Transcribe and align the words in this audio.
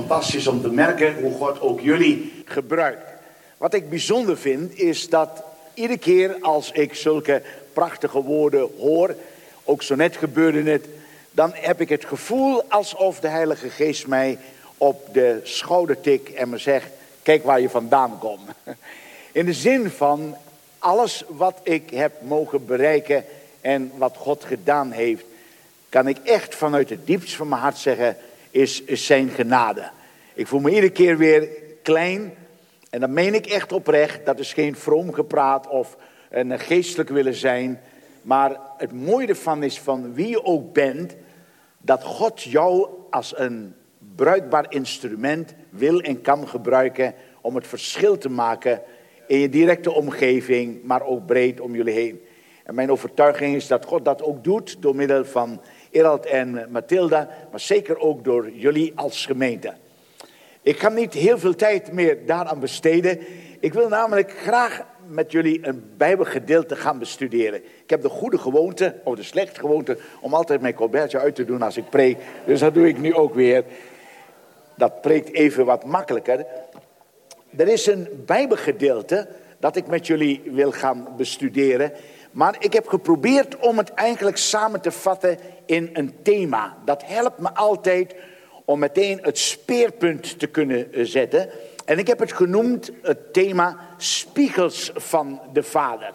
fantastisch 0.00 0.46
om 0.46 0.62
te 0.62 0.70
merken 0.70 1.14
hoe 1.22 1.32
God 1.32 1.60
ook 1.60 1.80
jullie 1.80 2.42
gebruikt. 2.44 3.10
Wat 3.56 3.74
ik 3.74 3.90
bijzonder 3.90 4.36
vind 4.38 4.78
is 4.78 5.08
dat 5.08 5.42
iedere 5.74 5.98
keer 5.98 6.36
als 6.40 6.70
ik 6.70 6.94
zulke 6.94 7.42
prachtige 7.72 8.22
woorden 8.22 8.68
hoor, 8.78 9.14
ook 9.64 9.82
zo 9.82 9.94
net 9.94 10.16
gebeurde 10.16 10.70
het, 10.70 10.84
dan 11.30 11.50
heb 11.54 11.80
ik 11.80 11.88
het 11.88 12.04
gevoel 12.04 12.62
alsof 12.68 13.20
de 13.20 13.28
Heilige 13.28 13.70
Geest 13.70 14.06
mij 14.06 14.38
op 14.76 15.08
de 15.12 15.40
schouder 15.42 16.00
tikt 16.00 16.32
en 16.32 16.48
me 16.48 16.58
zegt, 16.58 16.90
kijk 17.22 17.44
waar 17.44 17.60
je 17.60 17.70
vandaan 17.70 18.18
komt. 18.18 18.50
In 19.32 19.44
de 19.44 19.52
zin 19.52 19.90
van 19.90 20.36
alles 20.78 21.24
wat 21.28 21.60
ik 21.62 21.90
heb 21.90 22.12
mogen 22.22 22.66
bereiken 22.66 23.24
en 23.60 23.92
wat 23.96 24.16
God 24.16 24.44
gedaan 24.44 24.90
heeft, 24.90 25.24
kan 25.88 26.08
ik 26.08 26.18
echt 26.24 26.54
vanuit 26.54 26.90
het 26.90 27.06
diepst 27.06 27.34
van 27.34 27.48
mijn 27.48 27.60
hart 27.60 27.78
zeggen, 27.78 28.16
is, 28.50 28.82
is 28.82 29.06
zijn 29.06 29.28
genade. 29.28 29.90
Ik 30.34 30.46
voel 30.46 30.60
me 30.60 30.68
iedere 30.68 30.90
keer 30.90 31.16
weer 31.16 31.48
klein. 31.82 32.34
En 32.90 33.00
dat 33.00 33.10
meen 33.10 33.34
ik 33.34 33.46
echt 33.46 33.72
oprecht. 33.72 34.26
Dat 34.26 34.38
is 34.38 34.52
geen 34.52 34.76
vroom 34.76 35.12
gepraat 35.12 35.68
of 35.68 35.96
een 36.30 36.58
geestelijk 36.58 37.08
willen 37.08 37.34
zijn. 37.34 37.80
Maar 38.22 38.60
het 38.76 38.92
mooie 38.92 39.26
ervan 39.26 39.62
is 39.62 39.80
van 39.80 40.14
wie 40.14 40.28
je 40.28 40.44
ook 40.44 40.72
bent. 40.72 41.16
Dat 41.78 42.02
God 42.02 42.42
jou 42.42 42.88
als 43.10 43.38
een 43.38 43.74
bruikbaar 44.16 44.66
instrument 44.68 45.54
wil 45.70 46.00
en 46.00 46.20
kan 46.20 46.48
gebruiken. 46.48 47.14
Om 47.40 47.54
het 47.54 47.66
verschil 47.66 48.18
te 48.18 48.30
maken 48.30 48.82
in 49.26 49.38
je 49.38 49.48
directe 49.48 49.92
omgeving. 49.92 50.82
Maar 50.82 51.02
ook 51.02 51.26
breed 51.26 51.60
om 51.60 51.74
jullie 51.74 51.94
heen. 51.94 52.20
En 52.64 52.74
mijn 52.74 52.90
overtuiging 52.90 53.54
is 53.54 53.66
dat 53.66 53.84
God 53.84 54.04
dat 54.04 54.22
ook 54.22 54.44
doet 54.44 54.82
door 54.82 54.96
middel 54.96 55.24
van 55.24 55.60
Erald 55.90 56.26
en 56.26 56.66
Mathilda, 56.70 57.28
maar 57.50 57.60
zeker 57.60 57.98
ook 57.98 58.24
door 58.24 58.50
jullie 58.50 58.92
als 58.94 59.26
gemeente. 59.26 59.72
Ik 60.62 60.78
ga 60.78 60.88
niet 60.88 61.14
heel 61.14 61.38
veel 61.38 61.54
tijd 61.54 61.92
meer 61.92 62.26
daaraan 62.26 62.60
besteden. 62.60 63.18
Ik 63.60 63.72
wil 63.72 63.88
namelijk 63.88 64.30
graag 64.30 64.86
met 65.06 65.32
jullie 65.32 65.66
een 65.66 65.84
Bijbelgedeelte 65.96 66.76
gaan 66.76 66.98
bestuderen. 66.98 67.62
Ik 67.82 67.90
heb 67.90 68.02
de 68.02 68.08
goede 68.08 68.38
gewoonte, 68.38 68.94
of 69.04 69.16
de 69.16 69.22
slechte 69.22 69.60
gewoonte, 69.60 69.98
om 70.20 70.34
altijd 70.34 70.60
mijn 70.60 70.74
colbertje 70.74 71.18
uit 71.18 71.34
te 71.34 71.44
doen 71.44 71.62
als 71.62 71.76
ik 71.76 71.90
preek. 71.90 72.18
Dus 72.46 72.60
dat 72.60 72.74
doe 72.74 72.88
ik 72.88 72.98
nu 72.98 73.14
ook 73.14 73.34
weer. 73.34 73.64
Dat 74.76 75.00
preekt 75.00 75.32
even 75.32 75.64
wat 75.64 75.84
makkelijker. 75.84 76.46
Er 77.56 77.68
is 77.68 77.86
een 77.86 78.08
Bijbelgedeelte 78.26 79.28
dat 79.58 79.76
ik 79.76 79.86
met 79.86 80.06
jullie 80.06 80.42
wil 80.44 80.72
gaan 80.72 81.08
bestuderen. 81.16 81.92
Maar 82.30 82.56
ik 82.58 82.72
heb 82.72 82.88
geprobeerd 82.88 83.56
om 83.56 83.78
het 83.78 83.94
eigenlijk 83.94 84.36
samen 84.36 84.80
te 84.80 84.90
vatten 84.90 85.38
in 85.66 85.90
een 85.92 86.22
thema. 86.22 86.76
Dat 86.84 87.04
helpt 87.04 87.38
me 87.38 87.54
altijd 87.54 88.14
om 88.64 88.78
meteen 88.78 89.18
het 89.22 89.38
speerpunt 89.38 90.38
te 90.38 90.46
kunnen 90.46 90.92
eh, 90.92 91.04
zetten. 91.04 91.50
En 91.84 91.98
ik 91.98 92.06
heb 92.06 92.18
het 92.18 92.32
genoemd 92.32 92.90
het 93.02 93.32
thema 93.32 93.78
spiegels 93.96 94.90
van 94.94 95.40
de 95.52 95.62
Vader. 95.62 96.12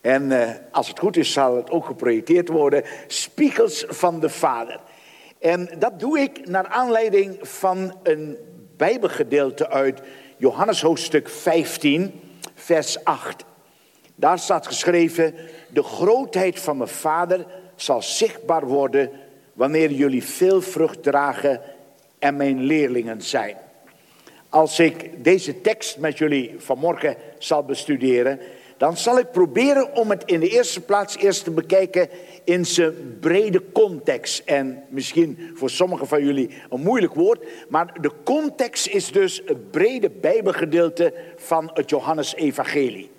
En 0.00 0.30
uh, 0.30 0.50
als 0.70 0.88
het 0.88 0.98
goed 0.98 1.16
is 1.16 1.32
zal 1.32 1.56
het 1.56 1.70
ook 1.70 1.86
geprojecteerd 1.86 2.48
worden, 2.48 2.84
spiegels 3.06 3.84
van 3.88 4.20
de 4.20 4.28
Vader. 4.28 4.80
En 5.38 5.70
dat 5.78 6.00
doe 6.00 6.18
ik 6.18 6.48
naar 6.48 6.66
aanleiding 6.66 7.38
van 7.42 7.98
een 8.02 8.38
Bijbelgedeelte 8.76 9.68
uit 9.68 10.00
Johannes 10.36 10.82
hoofdstuk 10.82 11.28
15, 11.28 12.20
vers 12.54 13.04
8. 13.04 13.44
Daar 14.20 14.38
staat 14.38 14.66
geschreven, 14.66 15.34
de 15.68 15.82
grootheid 15.82 16.60
van 16.60 16.76
mijn 16.76 16.88
vader 16.88 17.46
zal 17.76 18.02
zichtbaar 18.02 18.66
worden 18.66 19.10
wanneer 19.52 19.90
jullie 19.90 20.24
veel 20.24 20.62
vrucht 20.62 21.02
dragen 21.02 21.60
en 22.18 22.36
mijn 22.36 22.62
leerlingen 22.62 23.22
zijn. 23.22 23.56
Als 24.48 24.78
ik 24.78 25.24
deze 25.24 25.60
tekst 25.60 25.98
met 25.98 26.18
jullie 26.18 26.54
vanmorgen 26.58 27.16
zal 27.38 27.64
bestuderen, 27.64 28.40
dan 28.76 28.96
zal 28.96 29.18
ik 29.18 29.30
proberen 29.30 29.96
om 29.96 30.10
het 30.10 30.22
in 30.24 30.40
de 30.40 30.48
eerste 30.48 30.80
plaats 30.80 31.16
eerst 31.16 31.44
te 31.44 31.50
bekijken 31.50 32.08
in 32.44 32.66
zijn 32.66 33.18
brede 33.20 33.62
context. 33.72 34.42
En 34.44 34.82
misschien 34.88 35.50
voor 35.54 35.70
sommigen 35.70 36.06
van 36.06 36.24
jullie 36.24 36.50
een 36.70 36.80
moeilijk 36.80 37.14
woord, 37.14 37.44
maar 37.68 38.00
de 38.00 38.10
context 38.24 38.86
is 38.86 39.12
dus 39.12 39.42
het 39.46 39.70
brede 39.70 40.10
Bijbelgedeelte 40.10 41.14
van 41.36 41.70
het 41.74 41.90
Johannes-evangelie. 41.90 43.10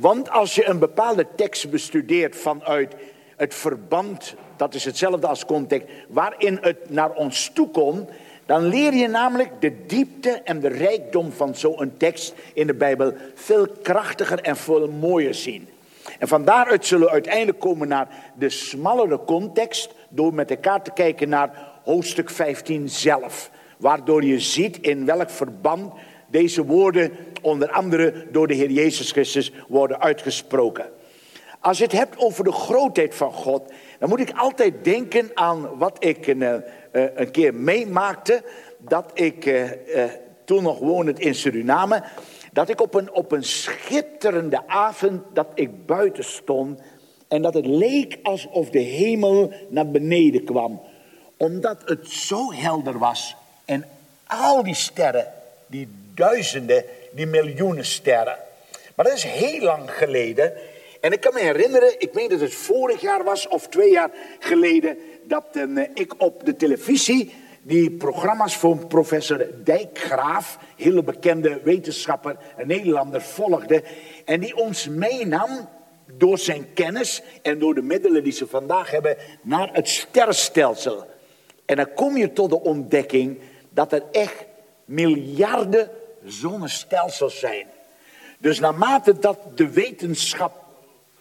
Want 0.00 0.30
als 0.30 0.54
je 0.54 0.68
een 0.68 0.78
bepaalde 0.78 1.26
tekst 1.36 1.70
bestudeert 1.70 2.36
vanuit 2.36 2.94
het 3.36 3.54
verband, 3.54 4.34
dat 4.56 4.74
is 4.74 4.84
hetzelfde 4.84 5.26
als 5.26 5.44
context, 5.44 5.86
waarin 6.08 6.58
het 6.60 6.90
naar 6.90 7.12
ons 7.12 7.50
toe 7.54 7.68
komt, 7.68 8.10
dan 8.46 8.62
leer 8.62 8.94
je 8.94 9.08
namelijk 9.08 9.50
de 9.60 9.86
diepte 9.86 10.30
en 10.30 10.60
de 10.60 10.68
rijkdom 10.68 11.32
van 11.32 11.54
zo'n 11.54 11.92
tekst 11.96 12.34
in 12.54 12.66
de 12.66 12.74
Bijbel 12.74 13.12
veel 13.34 13.66
krachtiger 13.82 14.40
en 14.40 14.56
veel 14.56 14.88
mooier 14.88 15.34
zien. 15.34 15.68
En 16.18 16.28
van 16.28 16.44
daaruit 16.44 16.86
zullen 16.86 17.06
we 17.06 17.12
uiteindelijk 17.12 17.60
komen 17.60 17.88
naar 17.88 18.08
de 18.34 18.50
smallere 18.50 19.24
context, 19.24 19.90
door 20.08 20.34
met 20.34 20.50
elkaar 20.50 20.82
te 20.82 20.90
kijken 20.90 21.28
naar 21.28 21.72
hoofdstuk 21.84 22.30
15 22.30 22.88
zelf. 22.88 23.50
Waardoor 23.76 24.24
je 24.24 24.40
ziet 24.40 24.78
in 24.78 25.06
welk 25.06 25.30
verband 25.30 25.92
deze 26.30 26.64
woorden 26.64 27.12
onder 27.42 27.70
andere 27.70 28.26
door 28.30 28.46
de 28.46 28.54
Heer 28.54 28.70
Jezus 28.70 29.12
Christus 29.12 29.52
worden 29.68 30.00
uitgesproken. 30.00 30.90
Als 31.60 31.78
je 31.78 31.84
het 31.84 31.92
hebt 31.92 32.18
over 32.18 32.44
de 32.44 32.52
grootheid 32.52 33.14
van 33.14 33.32
God, 33.32 33.72
dan 33.98 34.08
moet 34.08 34.20
ik 34.20 34.32
altijd 34.36 34.84
denken 34.84 35.30
aan 35.34 35.78
wat 35.78 36.04
ik 36.04 36.26
een, 36.26 36.42
eh, 36.42 36.54
eh, 36.92 37.10
een 37.14 37.30
keer 37.30 37.54
meemaakte. 37.54 38.42
Dat 38.78 39.10
ik 39.14 39.46
uh, 39.46 39.70
toen 40.44 40.62
nog 40.62 40.78
woonde 40.78 41.12
in 41.12 41.34
Suriname, 41.34 42.02
dat 42.52 42.68
ik 42.68 42.80
op 42.80 42.94
een, 42.94 43.12
op 43.12 43.32
een 43.32 43.44
schitterende 43.44 44.66
avond, 44.66 45.22
dat 45.32 45.46
ik 45.54 45.86
buiten 45.86 46.24
stond. 46.24 46.80
En 47.28 47.42
dat 47.42 47.54
het 47.54 47.66
leek 47.66 48.18
alsof 48.22 48.70
de 48.70 48.78
hemel 48.78 49.52
naar 49.68 49.90
beneden 49.90 50.44
kwam. 50.44 50.80
Omdat 51.36 51.82
het 51.84 52.08
zo 52.08 52.52
helder 52.52 52.98
was. 52.98 53.36
En 53.64 53.84
al 54.26 54.62
die 54.62 54.74
sterren, 54.74 55.32
die 55.66 55.88
duizenden, 56.14 56.84
die 57.12 57.26
miljoenen 57.26 57.84
sterren. 57.84 58.36
Maar 58.94 59.04
dat 59.04 59.14
is 59.14 59.24
heel 59.24 59.60
lang 59.60 59.90
geleden. 59.90 60.52
En 61.00 61.12
ik 61.12 61.20
kan 61.20 61.34
me 61.34 61.40
herinneren, 61.40 62.00
ik 62.00 62.14
meen 62.14 62.28
dat 62.28 62.40
het 62.40 62.54
vorig 62.54 63.00
jaar 63.00 63.24
was 63.24 63.48
of 63.48 63.68
twee 63.68 63.90
jaar 63.90 64.10
geleden, 64.38 64.98
dat 65.24 65.44
uh, 65.52 65.86
ik 65.94 66.14
op 66.18 66.44
de 66.44 66.56
televisie 66.56 67.34
die 67.62 67.90
programma's 67.90 68.56
van 68.56 68.86
professor 68.86 69.46
Dijkgraaf, 69.64 70.58
hele 70.76 71.02
bekende 71.02 71.60
wetenschapper, 71.62 72.36
een 72.56 72.66
Nederlander, 72.66 73.22
volgde. 73.22 73.82
En 74.24 74.40
die 74.40 74.56
ons 74.56 74.88
meenam 74.88 75.68
door 76.12 76.38
zijn 76.38 76.66
kennis 76.74 77.22
en 77.42 77.58
door 77.58 77.74
de 77.74 77.82
middelen 77.82 78.22
die 78.24 78.32
ze 78.32 78.46
vandaag 78.46 78.90
hebben 78.90 79.16
naar 79.42 79.70
het 79.72 79.88
sterrenstelsel. 79.88 81.06
En 81.66 81.76
dan 81.76 81.94
kom 81.94 82.16
je 82.16 82.32
tot 82.32 82.50
de 82.50 82.60
ontdekking 82.60 83.38
dat 83.70 83.92
er 83.92 84.02
echt 84.12 84.44
miljarden 84.84 85.90
zonnestelsels 86.24 87.38
zijn. 87.38 87.66
Dus 88.38 88.60
naarmate 88.60 89.18
dat 89.18 89.38
de 89.54 89.70
wetenschap 89.70 90.64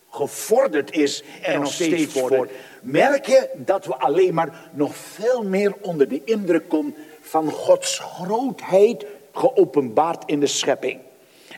gevorderd 0.10 0.92
is 0.92 1.24
en, 1.42 1.60
nog 1.60 1.74
steeds 1.74 2.14
vordert, 2.14 2.52
merk 2.82 3.26
je 3.26 3.50
dat 3.56 3.86
we 3.86 3.96
alleen 3.96 4.34
maar 4.34 4.70
nog 4.74 4.96
veel 4.96 5.44
meer 5.44 5.74
onder 5.82 6.08
de 6.08 6.24
indruk 6.24 6.70
komen 6.70 6.96
van 7.22 7.52
Gods 7.52 8.00
grootheid 8.00 9.06
geopenbaard 9.34 10.24
in 10.26 10.40
de 10.40 10.48
schepping. 10.48 11.00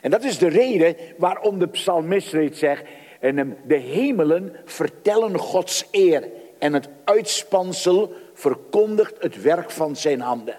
En 0.00 0.10
dat 0.10 0.24
is 0.24 0.38
de 0.38 0.48
reden 0.48 0.96
waarom 1.16 1.58
de 1.58 1.68
psalmist 1.68 2.32
reeds 2.32 2.58
zegt, 2.58 2.82
en 3.20 3.56
de 3.66 3.76
hemelen 3.76 4.56
vertellen 4.64 5.38
Gods 5.38 5.84
eer 5.90 6.28
en 6.58 6.72
het 6.72 6.88
uitspansel 7.04 8.12
verkondigt 8.34 9.14
het 9.18 9.42
werk 9.42 9.70
van 9.70 9.96
zijn 9.96 10.20
handen. 10.20 10.56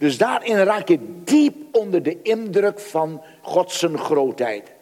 Dus 0.00 0.18
daarin 0.18 0.56
raak 0.56 0.88
je 0.88 0.98
diep 1.24 1.76
onder 1.76 2.02
de 2.02 2.22
indruk 2.22 2.80
van 2.80 3.22
Gods 3.42 3.86
grootheid. 3.94 4.72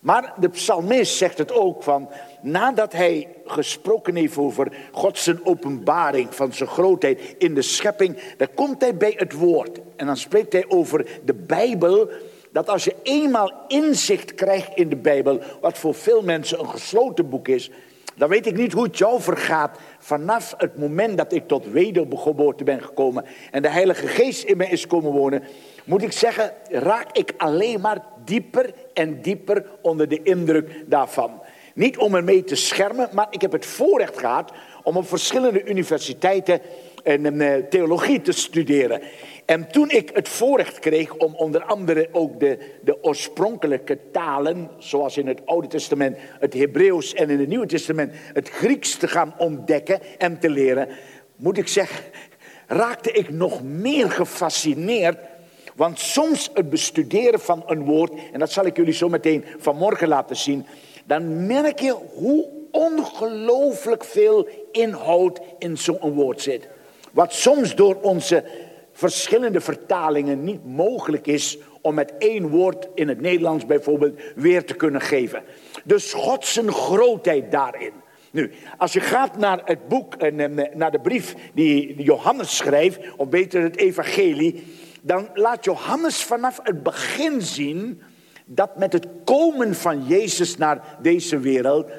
Maar 0.00 0.34
de 0.36 0.48
psalmist 0.48 1.16
zegt 1.16 1.38
het 1.38 1.52
ook 1.52 1.82
van, 1.82 2.08
nadat 2.42 2.92
hij 2.92 3.28
gesproken 3.44 4.16
heeft 4.16 4.36
over 4.36 4.72
Gods 4.92 5.30
openbaring 5.42 6.34
van 6.34 6.52
zijn 6.52 6.68
grootheid 6.68 7.34
in 7.38 7.54
de 7.54 7.62
schepping, 7.62 8.18
dan 8.36 8.48
komt 8.54 8.80
hij 8.80 8.96
bij 8.96 9.14
het 9.16 9.32
woord. 9.32 9.80
En 9.96 10.06
dan 10.06 10.16
spreekt 10.16 10.52
hij 10.52 10.64
over 10.68 11.20
de 11.24 11.34
Bijbel, 11.34 12.08
dat 12.52 12.68
als 12.68 12.84
je 12.84 12.94
eenmaal 13.02 13.52
inzicht 13.68 14.34
krijgt 14.34 14.70
in 14.74 14.88
de 14.88 14.96
Bijbel, 14.96 15.40
wat 15.60 15.78
voor 15.78 15.94
veel 15.94 16.22
mensen 16.22 16.60
een 16.60 16.68
gesloten 16.68 17.28
boek 17.28 17.48
is, 17.48 17.70
dan 18.16 18.28
weet 18.28 18.46
ik 18.46 18.56
niet 18.56 18.72
hoe 18.72 18.84
het 18.84 18.98
jou 18.98 19.20
vergaat 19.20 19.78
vanaf 19.98 20.54
het 20.56 20.78
moment 20.78 21.16
dat 21.16 21.32
ik 21.32 21.48
tot 21.48 21.66
wedergeboorte 21.66 22.64
ben 22.64 22.82
gekomen 22.82 23.24
en 23.50 23.62
de 23.62 23.68
Heilige 23.68 24.06
Geest 24.06 24.44
in 24.44 24.56
mij 24.56 24.70
is 24.70 24.86
komen 24.86 25.12
wonen, 25.12 25.42
moet 25.84 26.02
ik 26.02 26.12
zeggen, 26.12 26.52
raak 26.70 27.16
ik 27.16 27.32
alleen 27.36 27.80
maar 27.80 28.02
dieper 28.24 28.74
en 28.94 29.22
dieper 29.22 29.66
onder 29.82 30.08
de 30.08 30.22
indruk 30.22 30.84
daarvan. 30.86 31.42
Niet 31.74 31.98
om 31.98 32.14
ermee 32.14 32.44
te 32.44 32.54
schermen, 32.54 33.08
maar 33.12 33.26
ik 33.30 33.40
heb 33.40 33.52
het 33.52 33.66
voorrecht 33.66 34.18
gehad 34.18 34.52
om 34.82 34.96
op 34.96 35.08
verschillende 35.08 35.64
universiteiten 35.64 36.60
en, 37.02 37.34
uh, 37.34 37.54
theologie 37.70 38.20
te 38.20 38.32
studeren. 38.32 39.02
En 39.52 39.70
toen 39.70 39.90
ik 39.90 40.10
het 40.14 40.28
voorrecht 40.28 40.78
kreeg 40.78 41.14
om 41.14 41.34
onder 41.34 41.64
andere 41.64 42.08
ook 42.12 42.40
de, 42.40 42.58
de 42.82 43.04
oorspronkelijke 43.04 43.98
talen, 44.12 44.70
zoals 44.78 45.16
in 45.16 45.26
het 45.26 45.40
Oude 45.44 45.66
Testament 45.66 46.16
het 46.40 46.54
Hebreeuws 46.54 47.14
en 47.14 47.30
in 47.30 47.38
het 47.38 47.48
Nieuwe 47.48 47.66
Testament 47.66 48.12
het 48.32 48.48
Grieks 48.48 48.96
te 48.96 49.08
gaan 49.08 49.34
ontdekken 49.38 50.00
en 50.18 50.38
te 50.38 50.50
leren, 50.50 50.88
moet 51.36 51.58
ik 51.58 51.68
zeggen, 51.68 52.04
raakte 52.66 53.12
ik 53.12 53.30
nog 53.30 53.62
meer 53.62 54.10
gefascineerd. 54.10 55.18
Want 55.74 55.98
soms 55.98 56.50
het 56.54 56.70
bestuderen 56.70 57.40
van 57.40 57.62
een 57.66 57.84
woord, 57.84 58.12
en 58.32 58.38
dat 58.38 58.52
zal 58.52 58.66
ik 58.66 58.76
jullie 58.76 58.94
zo 58.94 59.08
meteen 59.08 59.44
vanmorgen 59.58 60.08
laten 60.08 60.36
zien, 60.36 60.66
dan 61.04 61.46
merk 61.46 61.80
je 61.80 61.96
hoe 62.14 62.48
ongelooflijk 62.70 64.04
veel 64.04 64.48
inhoud 64.70 65.40
in 65.58 65.78
zo'n 65.78 66.12
woord 66.12 66.40
zit. 66.40 66.68
Wat 67.10 67.32
soms 67.32 67.74
door 67.74 67.98
onze 68.00 68.44
verschillende 69.08 69.60
vertalingen 69.60 70.44
niet 70.44 70.64
mogelijk 70.64 71.26
is 71.26 71.58
om 71.80 71.94
met 71.94 72.12
één 72.18 72.48
woord 72.48 72.88
in 72.94 73.08
het 73.08 73.20
Nederlands 73.20 73.66
bijvoorbeeld 73.66 74.20
weer 74.34 74.64
te 74.64 74.74
kunnen 74.74 75.00
geven. 75.00 75.42
Dus 75.84 76.12
Gods 76.12 76.60
grootheid 76.66 77.50
daarin. 77.50 77.92
Nu, 78.30 78.50
als 78.78 78.92
je 78.92 79.00
gaat 79.00 79.38
naar 79.38 79.60
het 79.64 79.88
boek 79.88 80.14
en 80.14 80.54
naar 80.74 80.90
de 80.90 81.00
brief 81.00 81.34
die 81.54 82.02
Johannes 82.02 82.56
schrijft, 82.56 82.98
of 83.16 83.28
beter 83.28 83.62
het 83.62 83.76
evangelie, 83.76 84.64
dan 85.00 85.28
laat 85.34 85.64
Johannes 85.64 86.22
vanaf 86.22 86.60
het 86.62 86.82
begin 86.82 87.42
zien 87.42 88.02
dat 88.44 88.78
met 88.78 88.92
het 88.92 89.06
komen 89.24 89.74
van 89.74 90.06
Jezus 90.06 90.56
naar 90.56 90.96
deze 91.00 91.38
wereld, 91.38 91.90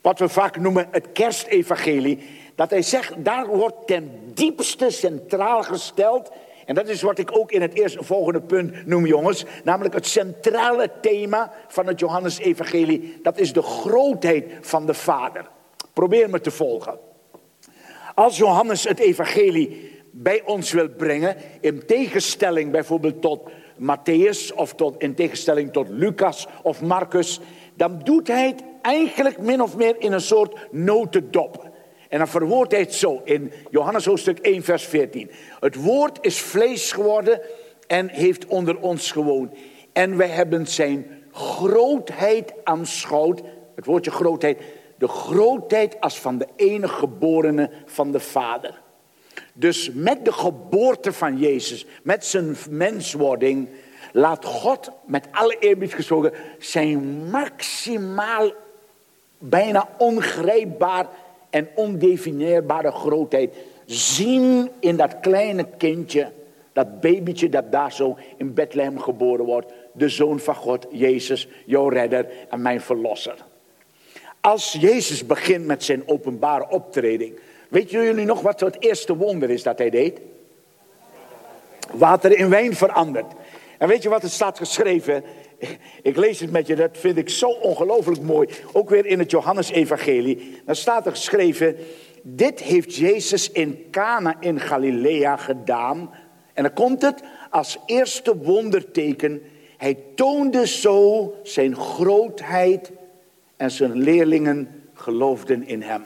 wat 0.00 0.18
we 0.18 0.28
vaak 0.28 0.58
noemen 0.58 0.88
het 0.90 1.12
kerstevangelie, 1.12 2.18
dat 2.58 2.70
hij 2.70 2.82
zegt, 2.82 3.24
daar 3.24 3.46
wordt 3.46 3.86
ten 3.86 4.10
diepste 4.34 4.90
centraal 4.90 5.62
gesteld. 5.62 6.30
En 6.64 6.74
dat 6.74 6.88
is 6.88 7.02
wat 7.02 7.18
ik 7.18 7.38
ook 7.38 7.52
in 7.52 7.62
het 7.62 7.74
eerste 7.74 8.04
volgende 8.04 8.40
punt 8.40 8.86
noem, 8.86 9.06
jongens. 9.06 9.44
Namelijk 9.64 9.94
het 9.94 10.06
centrale 10.06 10.90
thema 11.00 11.52
van 11.68 11.86
het 11.86 12.00
Johannes-evangelie. 12.00 13.18
Dat 13.22 13.38
is 13.38 13.52
de 13.52 13.62
grootheid 13.62 14.44
van 14.60 14.86
de 14.86 14.94
Vader. 14.94 15.48
Probeer 15.92 16.30
me 16.30 16.40
te 16.40 16.50
volgen. 16.50 16.98
Als 18.14 18.36
Johannes 18.36 18.84
het 18.84 18.98
evangelie 18.98 19.90
bij 20.10 20.42
ons 20.44 20.72
wil 20.72 20.88
brengen, 20.88 21.36
in 21.60 21.86
tegenstelling 21.86 22.70
bijvoorbeeld 22.70 23.22
tot 23.22 23.50
Matthäus 23.76 24.54
of 24.54 24.74
tot, 24.74 25.02
in 25.02 25.14
tegenstelling 25.14 25.72
tot 25.72 25.88
Lucas 25.88 26.46
of 26.62 26.82
Marcus, 26.82 27.40
dan 27.74 28.00
doet 28.04 28.28
hij 28.28 28.46
het 28.46 28.62
eigenlijk 28.82 29.38
min 29.38 29.62
of 29.62 29.76
meer 29.76 29.94
in 29.98 30.12
een 30.12 30.20
soort 30.20 30.68
notendop. 30.70 31.67
En 32.08 32.18
dan 32.18 32.28
verwoordt 32.28 32.72
hij 32.72 32.80
het 32.80 32.94
zo 32.94 33.20
in 33.24 33.52
Johannes 33.70 34.04
hoofdstuk 34.04 34.38
1 34.38 34.62
vers 34.62 34.84
14. 34.84 35.30
Het 35.60 35.74
woord 35.74 36.18
is 36.20 36.40
vlees 36.40 36.92
geworden 36.92 37.40
en 37.86 38.08
heeft 38.08 38.46
onder 38.46 38.78
ons 38.80 39.10
gewoond. 39.10 39.52
En 39.92 40.16
wij 40.16 40.28
hebben 40.28 40.66
zijn 40.66 41.06
grootheid 41.32 42.52
aanschouwd. 42.64 43.42
Het 43.74 43.86
woordje 43.86 44.10
grootheid. 44.10 44.58
De 44.98 45.08
grootheid 45.08 46.00
als 46.00 46.18
van 46.18 46.38
de 46.38 46.46
enige 46.56 46.94
geborene 46.94 47.70
van 47.86 48.12
de 48.12 48.20
Vader. 48.20 48.80
Dus 49.52 49.90
met 49.92 50.24
de 50.24 50.32
geboorte 50.32 51.12
van 51.12 51.38
Jezus, 51.38 51.86
met 52.02 52.24
zijn 52.26 52.56
menswording, 52.70 53.68
laat 54.12 54.44
God 54.44 54.90
met 55.06 55.28
alle 55.30 55.56
eerbied 55.58 55.94
gesproken 55.94 56.32
zijn 56.58 57.30
maximaal, 57.30 58.52
bijna 59.38 59.88
ongrijpbaar 59.98 61.06
en 61.50 61.68
ondefinieerbare 61.74 62.90
grootheid 62.90 63.54
zien 63.86 64.70
in 64.80 64.96
dat 64.96 65.20
kleine 65.20 65.66
kindje, 65.76 66.32
dat 66.72 67.00
babytje 67.00 67.48
dat 67.48 67.72
daar 67.72 67.92
zo 67.92 68.16
in 68.36 68.54
Bethlehem 68.54 69.00
geboren 69.00 69.44
wordt, 69.44 69.72
de 69.92 70.08
Zoon 70.08 70.40
van 70.40 70.54
God, 70.54 70.86
Jezus, 70.90 71.48
jouw 71.64 71.88
redder 71.88 72.26
en 72.50 72.62
mijn 72.62 72.80
verlosser. 72.80 73.44
Als 74.40 74.76
Jezus 74.80 75.26
begint 75.26 75.66
met 75.66 75.84
zijn 75.84 76.08
openbare 76.08 76.68
optreding, 76.68 77.38
weet 77.68 77.90
jullie 77.90 78.24
nog 78.24 78.40
wat 78.40 78.60
het 78.60 78.82
eerste 78.82 79.16
wonder 79.16 79.50
is 79.50 79.62
dat 79.62 79.78
hij 79.78 79.90
deed? 79.90 80.20
Water 81.92 82.38
in 82.38 82.48
wijn 82.48 82.74
veranderd. 82.74 83.32
En 83.78 83.88
weet 83.88 84.02
je 84.02 84.08
wat 84.08 84.22
er 84.22 84.30
staat 84.30 84.58
geschreven? 84.58 85.24
Ik 86.02 86.16
lees 86.16 86.40
het 86.40 86.50
met 86.50 86.66
je, 86.66 86.74
dat 86.74 86.98
vind 86.98 87.16
ik 87.16 87.28
zo 87.28 87.48
ongelooflijk 87.48 88.20
mooi. 88.20 88.48
Ook 88.72 88.90
weer 88.90 89.06
in 89.06 89.18
het 89.18 89.30
Johannesevangelie. 89.30 90.60
Dan 90.64 90.76
staat 90.76 91.06
er 91.06 91.12
geschreven, 91.12 91.76
dit 92.22 92.60
heeft 92.60 92.94
Jezus 92.94 93.50
in 93.50 93.86
Cana 93.90 94.36
in 94.40 94.60
Galilea 94.60 95.36
gedaan. 95.36 96.10
En 96.52 96.62
dan 96.62 96.72
komt 96.72 97.02
het 97.02 97.22
als 97.50 97.78
eerste 97.86 98.36
wonderteken. 98.36 99.42
Hij 99.76 99.98
toonde 100.14 100.66
zo 100.66 101.34
zijn 101.42 101.76
grootheid 101.76 102.90
en 103.56 103.70
zijn 103.70 103.98
leerlingen 103.98 104.68
geloofden 104.94 105.66
in 105.66 105.82
hem. 105.82 106.02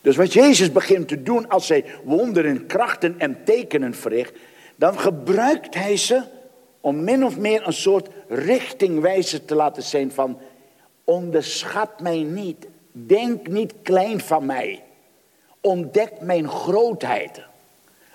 Dus 0.00 0.16
wat 0.16 0.32
Jezus 0.32 0.72
begint 0.72 1.08
te 1.08 1.22
doen 1.22 1.48
als 1.48 1.68
hij 1.68 1.84
wonderen, 2.04 2.66
krachten 2.66 3.14
en 3.18 3.44
tekenen 3.44 3.94
verricht, 3.94 4.32
dan 4.76 4.98
gebruikt 4.98 5.74
hij 5.74 5.96
ze 5.96 6.22
om 6.84 7.04
min 7.04 7.24
of 7.24 7.38
meer 7.38 7.66
een 7.66 7.72
soort 7.72 8.08
richtingwijzer 8.28 9.44
te 9.44 9.54
laten 9.54 9.82
zijn 9.82 10.12
van 10.12 10.38
onderschat 11.04 12.00
mij 12.00 12.22
niet, 12.22 12.66
denk 12.92 13.48
niet 13.48 13.74
klein 13.82 14.20
van 14.20 14.46
mij, 14.46 14.82
ontdek 15.60 16.12
mijn 16.20 16.48
grootheid. 16.48 17.42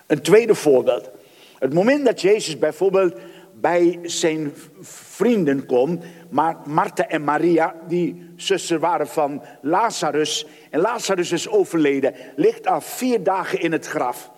Een 0.06 0.22
tweede 0.22 0.54
voorbeeld. 0.54 1.10
Het 1.58 1.74
moment 1.74 2.04
dat 2.04 2.20
Jezus 2.20 2.58
bijvoorbeeld 2.58 3.20
bij 3.54 3.98
zijn 4.02 4.52
vrienden 4.80 5.66
komt, 5.66 6.04
maar 6.28 6.56
Martha 6.64 7.08
en 7.08 7.24
Maria, 7.24 7.74
die 7.88 8.32
zussen 8.36 8.80
waren 8.80 9.08
van 9.08 9.42
Lazarus, 9.60 10.46
en 10.70 10.80
Lazarus 10.80 11.32
is 11.32 11.48
overleden, 11.48 12.14
ligt 12.36 12.66
al 12.66 12.80
vier 12.80 13.22
dagen 13.22 13.60
in 13.60 13.72
het 13.72 13.86
graf. 13.86 14.30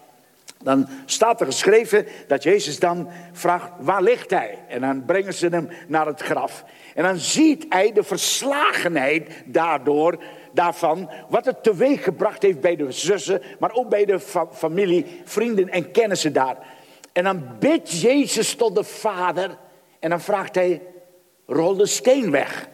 Dan 0.62 0.88
staat 1.04 1.40
er 1.40 1.46
geschreven 1.46 2.06
dat 2.26 2.42
Jezus 2.42 2.78
dan 2.78 3.08
vraagt, 3.32 3.70
waar 3.78 4.02
ligt 4.02 4.30
hij? 4.30 4.58
En 4.68 4.80
dan 4.80 5.04
brengen 5.04 5.34
ze 5.34 5.48
hem 5.48 5.68
naar 5.88 6.06
het 6.06 6.20
graf. 6.20 6.64
En 6.94 7.02
dan 7.02 7.16
ziet 7.16 7.66
hij 7.68 7.92
de 7.92 8.02
verslagenheid 8.02 9.30
daardoor, 9.44 10.22
daarvan, 10.52 11.10
wat 11.28 11.44
het 11.44 11.62
teweeg 11.62 12.04
gebracht 12.04 12.42
heeft 12.42 12.60
bij 12.60 12.76
de 12.76 12.92
zussen, 12.92 13.42
maar 13.58 13.72
ook 13.72 13.88
bij 13.88 14.04
de 14.04 14.20
familie, 14.52 15.20
vrienden 15.24 15.68
en 15.68 15.90
kennissen 15.90 16.32
daar. 16.32 16.56
En 17.12 17.24
dan 17.24 17.46
bidt 17.58 18.00
Jezus 18.00 18.54
tot 18.54 18.74
de 18.74 18.84
Vader 18.84 19.58
en 20.00 20.10
dan 20.10 20.20
vraagt 20.20 20.54
hij, 20.54 20.82
rol 21.46 21.76
de 21.76 21.86
steen 21.86 22.30
weg. 22.30 22.68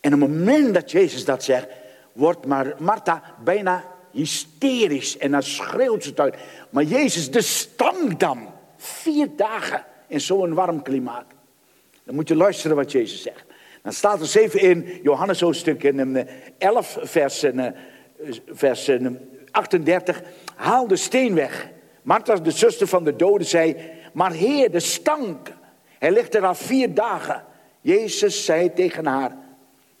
En 0.00 0.14
op 0.14 0.20
het 0.20 0.30
moment 0.30 0.74
dat 0.74 0.90
Jezus 0.90 1.24
dat 1.24 1.44
zegt, 1.44 1.66
wordt 2.12 2.46
Martha 2.78 3.22
bijna 3.44 3.84
hysterisch 4.14 5.18
en 5.18 5.30
dan 5.30 5.42
schreeuwt 5.42 6.02
ze 6.02 6.08
het 6.08 6.20
uit. 6.20 6.36
Maar 6.70 6.82
Jezus, 6.82 7.30
de 7.30 7.42
stank 7.42 8.20
dan. 8.20 8.52
Vier 8.76 9.28
dagen 9.36 9.84
in 10.06 10.20
zo'n 10.20 10.54
warm 10.54 10.82
klimaat. 10.82 11.26
Dan 12.04 12.14
moet 12.14 12.28
je 12.28 12.36
luisteren 12.36 12.76
wat 12.76 12.92
Jezus 12.92 13.22
zegt. 13.22 13.44
Dan 13.82 13.92
staat 13.92 14.20
er 14.20 14.26
zeven 14.26 14.60
in 14.60 15.00
Johannes 15.02 15.40
hoofdstuk 15.40 15.84
11 16.58 16.98
vers, 17.02 17.44
vers 18.46 18.90
38. 19.50 20.22
Haal 20.54 20.86
de 20.86 20.96
steen 20.96 21.34
weg. 21.34 21.68
Martha, 22.02 22.34
de 22.34 22.50
zuster 22.50 22.86
van 22.86 23.04
de 23.04 23.16
doden, 23.16 23.46
zei... 23.46 23.76
Maar 24.12 24.32
heer, 24.32 24.70
de 24.70 24.80
stank. 24.80 25.48
Hij 25.98 26.12
ligt 26.12 26.34
er 26.34 26.46
al 26.46 26.54
vier 26.54 26.94
dagen. 26.94 27.44
Jezus 27.80 28.44
zei 28.44 28.72
tegen 28.72 29.06
haar... 29.06 29.36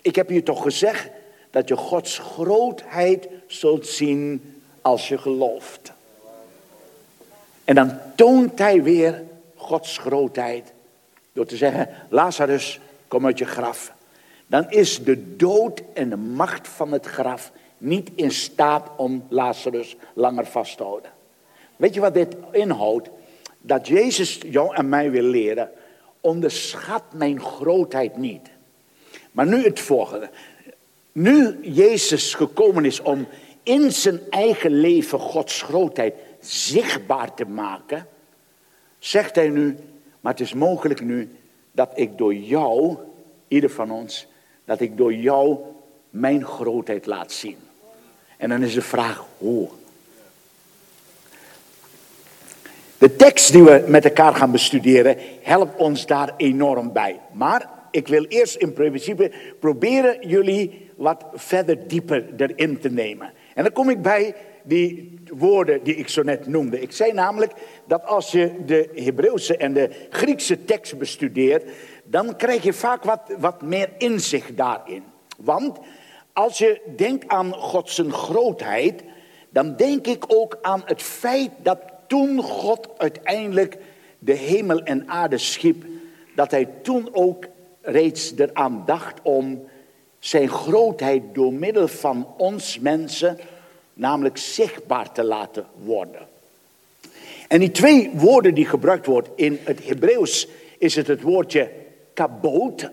Ik 0.02 0.16
heb 0.16 0.30
je 0.30 0.42
toch 0.42 0.62
gezegd 0.62 1.10
dat 1.50 1.68
je 1.68 1.76
Gods 1.76 2.18
grootheid 2.18 3.28
zult 3.58 3.86
zien 3.86 4.54
als 4.80 5.08
je 5.08 5.18
gelooft. 5.18 5.92
En 7.64 7.74
dan 7.74 7.98
toont 8.14 8.58
hij 8.58 8.82
weer 8.82 9.22
Gods 9.56 9.98
grootheid 9.98 10.72
door 11.32 11.46
te 11.46 11.56
zeggen, 11.56 11.88
Lazarus, 12.08 12.80
kom 13.08 13.26
uit 13.26 13.38
je 13.38 13.44
graf. 13.44 13.92
Dan 14.46 14.70
is 14.70 15.04
de 15.04 15.36
dood 15.36 15.82
en 15.94 16.08
de 16.08 16.16
macht 16.16 16.68
van 16.68 16.92
het 16.92 17.06
graf 17.06 17.52
niet 17.78 18.10
in 18.14 18.30
staat 18.30 18.90
om 18.96 19.24
Lazarus 19.28 19.96
langer 20.14 20.46
vast 20.46 20.76
te 20.76 20.82
houden. 20.82 21.10
Weet 21.76 21.94
je 21.94 22.00
wat 22.00 22.14
dit 22.14 22.36
inhoudt? 22.50 23.08
Dat 23.60 23.86
Jezus 23.86 24.40
jou 24.46 24.74
en 24.74 24.88
mij 24.88 25.10
wil 25.10 25.22
leren, 25.22 25.70
onderschat 26.20 27.02
mijn 27.12 27.40
grootheid 27.40 28.16
niet. 28.16 28.48
Maar 29.32 29.46
nu 29.46 29.64
het 29.64 29.80
volgende. 29.80 30.30
Nu 31.12 31.58
Jezus 31.62 32.34
gekomen 32.34 32.84
is 32.84 33.00
om 33.00 33.26
in 33.64 33.92
zijn 33.92 34.20
eigen 34.30 34.70
leven 34.70 35.18
Gods 35.18 35.62
grootheid 35.62 36.14
zichtbaar 36.40 37.34
te 37.34 37.44
maken, 37.44 38.06
zegt 38.98 39.34
hij 39.34 39.48
nu, 39.48 39.76
maar 40.20 40.32
het 40.32 40.40
is 40.40 40.54
mogelijk 40.54 41.00
nu 41.00 41.36
dat 41.72 41.90
ik 41.94 42.18
door 42.18 42.34
jou, 42.34 42.96
ieder 43.48 43.70
van 43.70 43.90
ons, 43.90 44.26
dat 44.64 44.80
ik 44.80 44.96
door 44.96 45.14
jou 45.14 45.58
mijn 46.10 46.44
grootheid 46.44 47.06
laat 47.06 47.32
zien. 47.32 47.56
En 48.36 48.48
dan 48.48 48.62
is 48.62 48.74
de 48.74 48.82
vraag 48.82 49.24
hoe. 49.38 49.68
De 52.98 53.16
tekst 53.16 53.52
die 53.52 53.62
we 53.62 53.84
met 53.88 54.04
elkaar 54.04 54.34
gaan 54.34 54.50
bestuderen 54.50 55.16
helpt 55.42 55.80
ons 55.80 56.06
daar 56.06 56.34
enorm 56.36 56.92
bij. 56.92 57.20
Maar 57.32 57.70
ik 57.90 58.08
wil 58.08 58.24
eerst 58.24 58.56
in 58.56 58.72
principe 58.72 59.32
proberen 59.60 60.28
jullie 60.28 60.90
wat 60.96 61.24
verder 61.34 61.88
dieper 61.88 62.24
erin 62.36 62.78
te 62.78 62.90
nemen. 62.90 63.32
En 63.54 63.62
dan 63.62 63.72
kom 63.72 63.90
ik 63.90 64.02
bij 64.02 64.34
die 64.62 65.18
woorden 65.32 65.82
die 65.82 65.94
ik 65.94 66.08
zo 66.08 66.22
net 66.22 66.46
noemde. 66.46 66.80
Ik 66.80 66.92
zei 66.92 67.12
namelijk 67.12 67.52
dat 67.86 68.04
als 68.06 68.30
je 68.30 68.54
de 68.66 68.90
Hebreeuwse 68.94 69.56
en 69.56 69.72
de 69.72 70.06
Griekse 70.10 70.64
tekst 70.64 70.98
bestudeert, 70.98 71.70
dan 72.04 72.36
krijg 72.36 72.62
je 72.62 72.72
vaak 72.72 73.04
wat, 73.04 73.20
wat 73.38 73.62
meer 73.62 73.88
inzicht 73.98 74.56
daarin. 74.56 75.02
Want 75.36 75.78
als 76.32 76.58
je 76.58 76.80
denkt 76.96 77.28
aan 77.28 77.52
Gods 77.52 78.02
grootheid, 78.08 79.02
dan 79.50 79.76
denk 79.76 80.06
ik 80.06 80.24
ook 80.28 80.58
aan 80.62 80.82
het 80.84 81.02
feit 81.02 81.50
dat 81.62 81.78
toen 82.06 82.42
God 82.42 82.88
uiteindelijk 82.96 83.76
de 84.18 84.32
hemel 84.32 84.82
en 84.82 85.08
aarde 85.08 85.38
schiep, 85.38 85.84
dat 86.34 86.50
hij 86.50 86.68
toen 86.82 87.08
ook 87.12 87.44
reeds 87.80 88.32
eraan 88.36 88.82
dacht 88.86 89.20
om 89.22 89.68
zijn 90.24 90.48
grootheid 90.48 91.22
door 91.32 91.52
middel 91.52 91.88
van 91.88 92.26
ons 92.36 92.78
mensen, 92.78 93.38
namelijk 93.94 94.36
zichtbaar 94.36 95.12
te 95.12 95.24
laten 95.24 95.66
worden. 95.82 96.26
En 97.48 97.60
die 97.60 97.70
twee 97.70 98.10
woorden 98.14 98.54
die 98.54 98.66
gebruikt 98.66 99.06
worden 99.06 99.32
in 99.36 99.58
het 99.64 99.86
Hebreeuws 99.86 100.48
is 100.78 100.94
het 100.94 101.06
het 101.06 101.22
woordje 101.22 101.70
kabot 102.14 102.88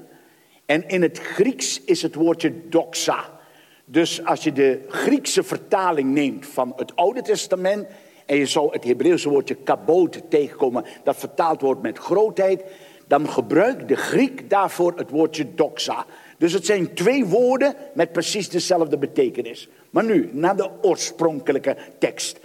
en 0.65 0.87
in 0.87 1.01
het 1.01 1.19
Grieks 1.19 1.81
is 1.81 2.01
het 2.01 2.15
woordje 2.15 2.53
doxa. 2.69 3.39
Dus 3.85 4.25
als 4.25 4.43
je 4.43 4.51
de 4.51 4.85
Griekse 4.87 5.43
vertaling 5.43 6.13
neemt 6.13 6.45
van 6.45 6.73
het 6.75 6.95
Oude 6.95 7.21
Testament 7.21 7.87
en 8.25 8.37
je 8.37 8.45
zou 8.45 8.71
het 8.71 8.83
Hebreeuwse 8.83 9.29
woordje 9.29 9.55
kabot 9.55 10.21
tegenkomen, 10.29 10.85
dat 11.03 11.17
vertaald 11.17 11.61
wordt 11.61 11.81
met 11.81 11.97
grootheid, 11.97 12.63
dan 13.07 13.29
gebruikt 13.29 13.87
de 13.87 13.95
Griek 13.95 14.49
daarvoor 14.49 14.93
het 14.97 15.09
woordje 15.09 15.55
doxa. 15.55 16.05
Dus 16.41 16.53
het 16.53 16.65
zijn 16.65 16.93
twee 16.93 17.25
woorden 17.25 17.75
met 17.93 18.11
precies 18.11 18.49
dezelfde 18.49 18.97
betekenis. 18.97 19.69
Maar 19.89 20.03
nu, 20.03 20.29
naar 20.31 20.55
de 20.55 20.69
oorspronkelijke 20.81 21.75
tekst. 21.97 22.39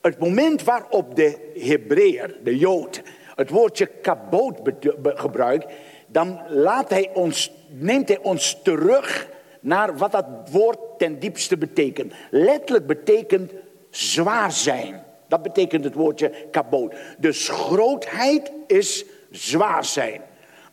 Het 0.00 0.18
moment 0.18 0.64
waarop 0.64 1.16
de 1.16 1.52
Hebreeër, 1.58 2.36
de 2.44 2.58
Jood, 2.58 3.02
het 3.34 3.50
woordje 3.50 3.86
kabot 3.86 4.60
gebruikt, 5.02 5.72
dan 6.06 6.40
laat 6.48 6.90
hij 6.90 7.10
ons, 7.14 7.52
neemt 7.68 8.08
hij 8.08 8.18
ons 8.18 8.58
terug 8.62 9.28
naar 9.60 9.96
wat 9.96 10.12
dat 10.12 10.26
woord 10.50 10.78
ten 10.98 11.18
diepste 11.18 11.56
betekent. 11.56 12.12
Letterlijk 12.30 12.86
betekent 12.86 13.52
zwaar 13.90 14.52
zijn. 14.52 15.02
Dat 15.28 15.42
betekent 15.42 15.84
het 15.84 15.94
woordje 15.94 16.32
kabot. 16.50 16.94
Dus 17.18 17.48
grootheid 17.48 18.52
is 18.66 19.04
zwaar 19.30 19.84
zijn. 19.84 20.20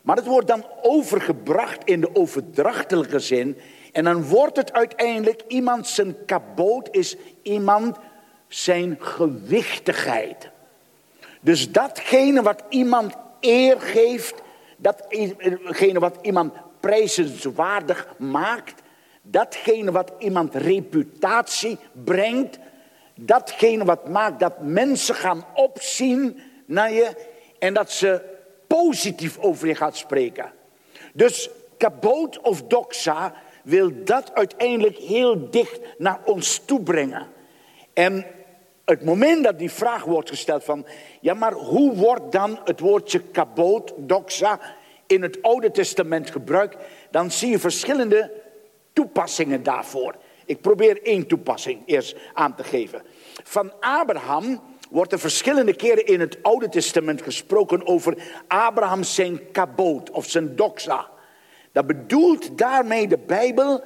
Maar 0.01 0.15
het 0.15 0.25
wordt 0.25 0.47
dan 0.47 0.65
overgebracht 0.81 1.83
in 1.83 2.01
de 2.01 2.15
overdrachtelijke 2.15 3.19
zin. 3.19 3.57
En 3.91 4.03
dan 4.03 4.23
wordt 4.23 4.57
het 4.57 4.73
uiteindelijk 4.73 5.43
iemand 5.47 5.87
zijn 5.87 6.15
kaboot 6.25 6.87
is 6.91 7.15
iemand 7.41 7.97
zijn 8.47 8.97
gewichtigheid. 8.99 10.49
Dus 11.41 11.71
datgene 11.71 12.41
wat 12.41 12.63
iemand 12.69 13.13
eer 13.39 13.81
geeft, 13.81 14.41
datgene 14.77 15.99
wat 15.99 16.17
iemand 16.21 16.53
prijzenswaardig 16.79 18.07
maakt, 18.17 18.81
datgene 19.21 19.91
wat 19.91 20.11
iemand 20.19 20.55
reputatie 20.55 21.77
brengt, 22.03 22.59
datgene 23.15 23.85
wat 23.85 24.07
maakt 24.07 24.39
dat 24.39 24.61
mensen 24.61 25.15
gaan 25.15 25.45
opzien 25.55 26.39
naar 26.65 26.91
je 26.91 27.15
en 27.59 27.73
dat 27.73 27.91
ze 27.91 28.37
positief 28.77 29.37
over 29.37 29.67
je 29.67 29.75
gaat 29.75 29.97
spreken. 29.97 30.51
Dus 31.13 31.49
kaboot 31.77 32.39
of 32.39 32.63
doxa 32.63 33.33
wil 33.63 33.91
dat 34.03 34.33
uiteindelijk 34.33 34.97
heel 34.97 35.49
dicht 35.49 35.79
naar 35.97 36.19
ons 36.25 36.61
toe 36.65 36.81
brengen. 36.81 37.27
En 37.93 38.25
het 38.85 39.05
moment 39.05 39.43
dat 39.43 39.59
die 39.59 39.71
vraag 39.71 40.03
wordt 40.03 40.29
gesteld 40.29 40.63
van, 40.63 40.85
ja 41.21 41.33
maar 41.33 41.53
hoe 41.53 41.95
wordt 41.95 42.31
dan 42.31 42.59
het 42.63 42.79
woordje 42.79 43.19
kaboot, 43.19 43.93
doxa, 43.97 44.59
in 45.07 45.21
het 45.21 45.41
Oude 45.41 45.71
Testament 45.71 46.31
gebruikt, 46.31 46.77
dan 47.11 47.31
zie 47.31 47.49
je 47.49 47.59
verschillende 47.59 48.31
toepassingen 48.93 49.63
daarvoor. 49.63 50.15
Ik 50.45 50.61
probeer 50.61 51.03
één 51.03 51.27
toepassing 51.27 51.81
eerst 51.85 52.15
aan 52.33 52.55
te 52.55 52.63
geven. 52.63 53.01
Van 53.43 53.73
Abraham 53.79 54.61
wordt 54.89 55.11
er 55.11 55.19
verschillende 55.19 55.73
keren 55.73 56.05
in 56.05 56.19
het 56.19 56.37
Oude 56.41 56.69
Testament 56.69 57.21
gesproken 57.21 57.87
over 57.87 58.17
Abraham 58.47 59.03
zijn 59.03 59.51
kaboot 59.51 60.11
of 60.11 60.29
zijn 60.29 60.55
doxa. 60.55 61.09
Dat 61.71 61.87
bedoelt 61.87 62.57
daarmee 62.57 63.07
de 63.07 63.17
Bijbel 63.17 63.83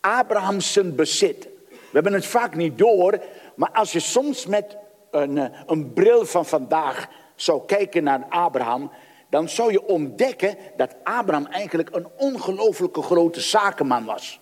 Abraham 0.00 0.60
zijn 0.60 0.94
bezit. 0.94 1.48
We 1.68 2.02
hebben 2.02 2.12
het 2.12 2.26
vaak 2.26 2.54
niet 2.54 2.78
door, 2.78 3.18
maar 3.54 3.70
als 3.70 3.92
je 3.92 4.00
soms 4.00 4.46
met 4.46 4.76
een, 5.10 5.38
eh, 5.38 5.60
een 5.66 5.92
bril 5.92 6.24
van 6.24 6.46
vandaag 6.46 7.08
zou 7.34 7.62
kijken 7.66 8.04
naar 8.04 8.26
Abraham, 8.28 8.90
dan 9.30 9.48
zou 9.48 9.72
je 9.72 9.86
ontdekken 9.86 10.56
dat 10.76 10.94
Abraham 11.02 11.46
eigenlijk 11.46 11.88
een 11.92 12.06
ongelooflijke 12.16 13.02
grote 13.02 13.40
zakenman 13.40 14.04
was. 14.04 14.40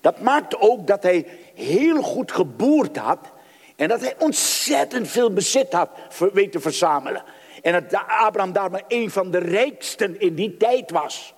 Dat 0.00 0.20
maakte 0.20 0.60
ook 0.60 0.86
dat 0.86 1.02
hij 1.02 1.26
heel 1.54 2.02
goed 2.02 2.32
geboerd 2.32 2.96
had 2.96 3.32
en 3.76 3.88
dat 3.88 4.00
hij 4.00 4.14
ontzettend 4.18 5.08
veel 5.08 5.32
bezit 5.32 5.72
had 5.72 5.90
weten 6.32 6.60
verzamelen. 6.60 7.22
En 7.62 7.72
dat 7.72 8.02
Abraham 8.06 8.52
daarmee 8.52 8.84
een 8.88 9.10
van 9.10 9.30
de 9.30 9.38
rijksten 9.38 10.20
in 10.20 10.34
die 10.34 10.56
tijd 10.56 10.90
was. 10.90 11.34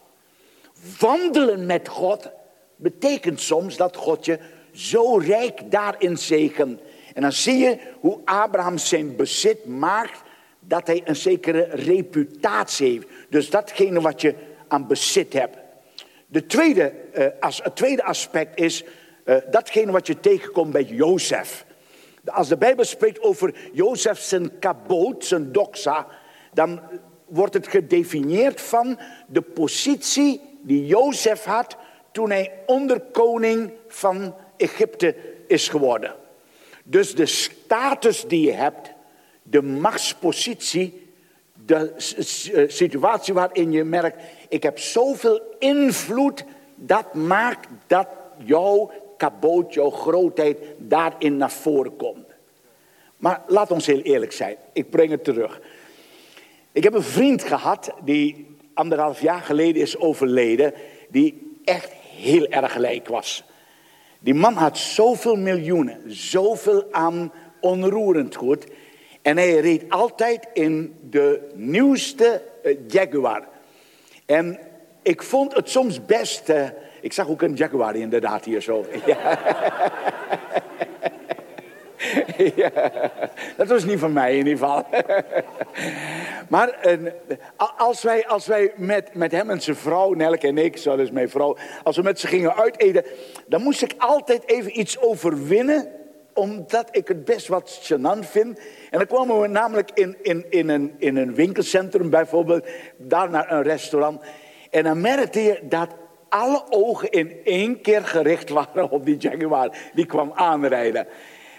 Wandelen 0.98 1.66
met 1.66 1.88
God 1.88 2.30
betekent 2.76 3.40
soms 3.40 3.76
dat 3.76 3.96
God 3.96 4.24
je 4.24 4.38
zo 4.72 5.16
rijk 5.16 5.70
daarin 5.70 6.18
zegent. 6.18 6.80
En 7.14 7.22
dan 7.22 7.32
zie 7.32 7.58
je 7.58 7.78
hoe 8.00 8.20
Abraham 8.24 8.78
zijn 8.78 9.16
bezit 9.16 9.66
maakt 9.66 10.22
dat 10.60 10.86
hij 10.86 11.02
een 11.04 11.16
zekere 11.16 11.68
reputatie 11.70 12.90
heeft. 12.90 13.06
Dus 13.28 13.50
datgene 13.50 14.00
wat 14.00 14.20
je 14.20 14.34
aan 14.68 14.86
bezit 14.86 15.32
hebt. 15.32 15.56
De 16.26 16.46
tweede, 16.46 16.92
as, 17.40 17.62
het 17.62 17.76
tweede 17.76 18.04
aspect 18.04 18.60
is 18.60 18.84
uh, 19.24 19.36
datgene 19.50 19.92
wat 19.92 20.06
je 20.06 20.20
tegenkomt 20.20 20.72
bij 20.72 20.82
Jozef. 20.82 21.64
Als 22.24 22.48
de 22.48 22.56
Bijbel 22.56 22.84
spreekt 22.84 23.20
over 23.20 23.54
Jozef 23.72 24.18
zijn 24.18 24.58
kaboot, 24.58 25.24
zijn 25.24 25.52
doxa, 25.52 26.06
dan 26.52 26.80
wordt 27.26 27.54
het 27.54 27.66
gedefinieerd 27.66 28.60
van 28.60 28.98
de 29.26 29.40
positie 29.40 30.40
die 30.62 30.86
Jozef 30.86 31.44
had 31.44 31.76
toen 32.12 32.30
hij 32.30 32.52
onderkoning 32.66 33.72
van 33.88 34.34
Egypte 34.56 35.16
is 35.46 35.68
geworden. 35.68 36.14
Dus 36.84 37.14
de 37.14 37.26
status 37.26 38.24
die 38.28 38.46
je 38.46 38.52
hebt, 38.52 38.90
de 39.42 39.62
machtspositie, 39.62 41.12
de 41.66 41.92
situatie 42.68 43.34
waarin 43.34 43.72
je 43.72 43.84
merkt, 43.84 44.22
ik 44.48 44.62
heb 44.62 44.78
zoveel 44.78 45.42
invloed, 45.58 46.44
dat 46.74 47.14
maakt 47.14 47.68
dat 47.86 48.08
jouw 48.36 48.90
kaboot, 49.16 49.74
jouw 49.74 49.90
grootheid 49.90 50.58
daarin 50.78 51.36
naar 51.36 51.50
voren 51.50 51.96
komt. 51.96 52.26
Maar 53.16 53.42
laat 53.46 53.70
ons 53.70 53.86
heel 53.86 54.00
eerlijk 54.00 54.32
zijn, 54.32 54.56
ik 54.72 54.90
breng 54.90 55.10
het 55.10 55.24
terug. 55.24 55.60
Ik 56.72 56.82
heb 56.82 56.94
een 56.94 57.02
vriend 57.02 57.42
gehad 57.42 57.92
die 58.04 58.46
anderhalf 58.74 59.20
jaar 59.20 59.40
geleden 59.40 59.82
is 59.82 59.98
overleden, 59.98 60.74
die 61.08 61.58
echt 61.64 61.92
heel 62.16 62.46
erg 62.46 62.72
gelijk 62.72 63.08
was. 63.08 63.44
Die 64.20 64.34
man 64.34 64.54
had 64.54 64.78
zoveel 64.78 65.36
miljoenen, 65.36 66.02
zoveel 66.06 66.86
aan 66.90 67.32
onroerend 67.60 68.34
goed. 68.34 68.64
En 69.22 69.36
hij 69.36 69.60
reed 69.60 69.84
altijd 69.88 70.48
in 70.52 70.96
de 71.10 71.50
nieuwste 71.54 72.42
eh, 72.62 72.76
Jaguar. 72.88 73.48
En 74.26 74.58
ik 75.02 75.22
vond 75.22 75.54
het 75.54 75.70
soms 75.70 76.04
best. 76.04 76.52
Ik 77.04 77.12
zag 77.12 77.28
ook 77.28 77.42
een 77.42 77.54
Jaguar 77.54 77.96
inderdaad 77.96 78.44
hier 78.44 78.60
zo. 78.60 78.84
Ja. 82.54 82.70
dat 83.56 83.68
was 83.68 83.84
niet 83.84 83.98
van 83.98 84.12
mij 84.12 84.38
in 84.38 84.46
ieder 84.46 84.52
geval. 84.52 84.86
maar 86.54 86.98
uh, 86.98 87.10
als 87.76 88.02
wij, 88.02 88.26
als 88.26 88.46
wij 88.46 88.72
met, 88.76 89.14
met 89.14 89.32
hem 89.32 89.50
en 89.50 89.62
zijn 89.62 89.76
vrouw, 89.76 90.12
Nelke 90.12 90.46
en 90.46 90.58
ik, 90.58 90.76
zo 90.76 90.96
is 90.96 91.10
mijn 91.10 91.28
vrouw, 91.28 91.56
als 91.82 91.96
we 91.96 92.02
met 92.02 92.20
ze 92.20 92.26
gingen 92.26 92.56
uiteten, 92.56 93.04
dan 93.46 93.62
moest 93.62 93.82
ik 93.82 93.94
altijd 93.98 94.48
even 94.48 94.80
iets 94.80 94.98
overwinnen 94.98 95.88
omdat 96.34 96.88
ik 96.90 97.08
het 97.08 97.24
best 97.24 97.48
wat 97.48 97.80
gênant 97.82 98.30
vind. 98.30 98.58
En 98.90 98.98
dan 98.98 99.06
kwamen 99.06 99.40
we 99.40 99.46
namelijk 99.46 99.90
in, 99.94 100.16
in, 100.22 100.46
in, 100.50 100.68
een, 100.68 100.94
in 100.98 101.16
een 101.16 101.34
winkelcentrum 101.34 102.10
bijvoorbeeld, 102.10 102.66
daar 102.96 103.30
naar 103.30 103.52
een 103.52 103.62
restaurant. 103.62 104.22
En 104.70 104.84
dan 104.84 105.00
merkte 105.00 105.42
je 105.42 105.60
dat 105.62 105.88
alle 106.34 106.62
ogen 106.70 107.10
in 107.10 107.32
één 107.44 107.80
keer 107.80 108.04
gericht 108.04 108.48
waren 108.48 108.90
op 108.90 109.04
die 109.04 109.16
Jaguar. 109.16 109.76
Die 109.92 110.06
kwam 110.06 110.32
aanrijden. 110.34 111.06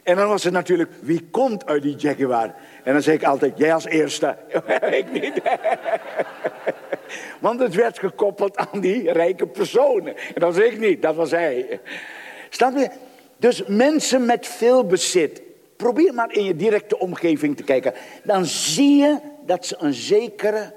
En 0.04 0.16
dan 0.16 0.28
was 0.28 0.44
het 0.44 0.54
natuurlijk, 0.54 0.92
wie 1.02 1.28
komt 1.32 1.66
uit 1.66 1.82
die 1.82 1.96
Jaguar? 1.96 2.56
En 2.84 2.94
dan 2.94 3.02
zei 3.02 3.18
ik 3.18 3.24
altijd, 3.24 3.58
jij 3.58 3.74
als 3.74 3.86
eerste. 3.86 4.38
ik 5.02 5.12
niet. 5.12 5.42
Want 7.40 7.60
het 7.60 7.76
werd 7.76 8.00
gekoppeld 8.00 8.58
aan 8.58 8.80
die 8.80 9.12
rijke 9.12 9.48
personen. 9.48 10.16
En 10.16 10.42
dat 10.42 10.56
was 10.56 10.64
ik 10.64 10.80
niet, 10.80 11.02
dat 11.02 11.16
was 11.16 11.32
hij. 11.32 11.80
Snap 12.50 12.78
je? 12.78 12.90
Dus 13.38 13.64
mensen 13.68 14.26
met 14.26 14.48
veel 14.48 14.86
bezit. 14.86 15.42
Probeer 15.76 16.14
maar 16.14 16.34
in 16.34 16.44
je 16.44 16.56
directe 16.56 17.00
omgeving 17.00 17.58
te 17.58 17.64
kijken. 17.64 17.94
Dan 18.24 18.46
zie 18.46 18.98
je 18.98 19.18
dat 19.46 19.66
ze 19.66 19.76
een 19.80 19.94
zekere 19.94 20.74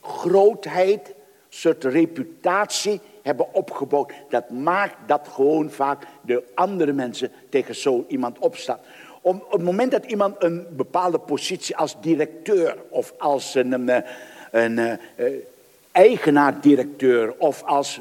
grootheid, 0.00 1.14
soort 1.48 1.84
reputatie 1.84 3.00
hebben 3.22 3.54
opgebouwd. 3.54 4.12
Dat 4.28 4.50
maakt 4.50 4.96
dat 5.06 5.28
gewoon 5.32 5.70
vaak 5.70 6.06
de 6.20 6.42
andere 6.54 6.92
mensen 6.92 7.30
tegen 7.48 7.74
zo 7.74 8.04
iemand 8.08 8.38
opstaan. 8.38 8.78
Op 9.20 9.52
het 9.52 9.62
moment 9.62 9.90
dat 9.90 10.04
iemand 10.04 10.42
een 10.42 10.66
bepaalde 10.70 11.18
positie 11.18 11.76
als 11.76 11.96
directeur 12.00 12.76
of 12.88 13.14
als 13.18 13.54
een, 13.54 13.72
een, 13.72 14.04
een, 14.50 14.78
eh, 14.78 15.26
eigenaar-directeur 15.92 17.34
of 17.38 17.62
als 17.62 18.00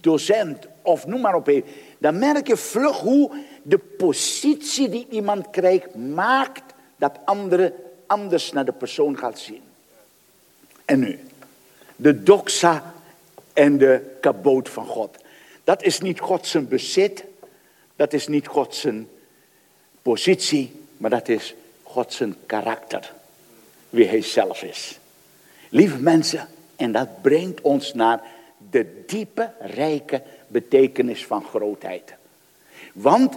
docent 0.00 0.66
of 0.82 1.06
noem 1.06 1.20
maar 1.20 1.34
op 1.34 1.62
dan 1.98 2.18
merk 2.18 2.46
je 2.46 2.56
vlug 2.56 3.00
hoe 3.00 3.30
de 3.62 3.78
positie 3.78 4.88
die 4.88 5.06
iemand 5.10 5.50
krijgt 5.50 5.94
maakt 5.94 6.74
dat 6.96 7.18
anderen 7.24 7.72
anders 8.06 8.52
naar 8.52 8.64
de 8.64 8.72
persoon 8.72 9.18
gaat 9.18 9.38
zien. 9.38 9.62
En 10.84 10.98
nu, 10.98 11.18
de 11.96 12.22
doxa 12.22 12.94
en 13.56 13.78
de 13.78 14.16
kaboot 14.20 14.68
van 14.68 14.86
God. 14.86 15.16
Dat 15.64 15.82
is 15.82 16.00
niet 16.00 16.20
God 16.20 16.46
zijn 16.46 16.68
bezit, 16.68 17.24
dat 17.96 18.12
is 18.12 18.26
niet 18.26 18.46
God 18.46 18.74
zijn 18.74 19.08
positie, 20.02 20.72
maar 20.96 21.10
dat 21.10 21.28
is 21.28 21.54
God 21.82 22.12
zijn 22.12 22.36
karakter. 22.46 23.12
Wie 23.90 24.06
hij 24.06 24.22
zelf 24.22 24.62
is. 24.62 24.98
Lieve 25.68 25.98
mensen, 25.98 26.48
en 26.76 26.92
dat 26.92 27.22
brengt 27.22 27.60
ons 27.60 27.94
naar 27.94 28.22
de 28.70 29.04
diepe, 29.06 29.50
rijke 29.60 30.22
betekenis 30.46 31.26
van 31.26 31.44
grootheid. 31.44 32.14
Want 32.92 33.36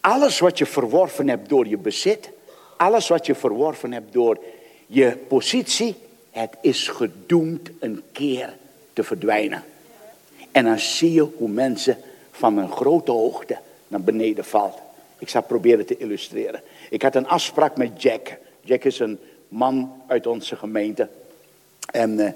alles 0.00 0.38
wat 0.38 0.58
je 0.58 0.66
verworven 0.66 1.28
hebt 1.28 1.48
door 1.48 1.66
je 1.66 1.78
bezit, 1.78 2.30
alles 2.76 3.08
wat 3.08 3.26
je 3.26 3.34
verworven 3.34 3.92
hebt 3.92 4.12
door 4.12 4.38
je 4.86 5.16
positie, 5.28 5.94
het 6.30 6.56
is 6.60 6.88
gedoemd 6.88 7.70
een 7.78 8.02
keer 8.12 8.54
te 8.94 9.02
verdwijnen. 9.02 9.62
En 10.52 10.64
dan 10.64 10.78
zie 10.78 11.12
je 11.12 11.28
hoe 11.36 11.48
mensen 11.48 11.96
van 12.30 12.58
een 12.58 12.72
grote 12.72 13.10
hoogte 13.10 13.58
naar 13.88 14.00
beneden 14.00 14.44
valt. 14.44 14.78
Ik 15.18 15.28
zal 15.28 15.42
proberen 15.42 15.86
te 15.86 15.96
illustreren. 15.96 16.62
Ik 16.90 17.02
had 17.02 17.14
een 17.14 17.28
afspraak 17.28 17.76
met 17.76 18.02
Jack. 18.02 18.38
Jack 18.60 18.84
is 18.84 18.98
een 18.98 19.18
man 19.48 20.02
uit 20.06 20.26
onze 20.26 20.56
gemeente. 20.56 21.08
En 21.90 22.10
uh, 22.10 22.28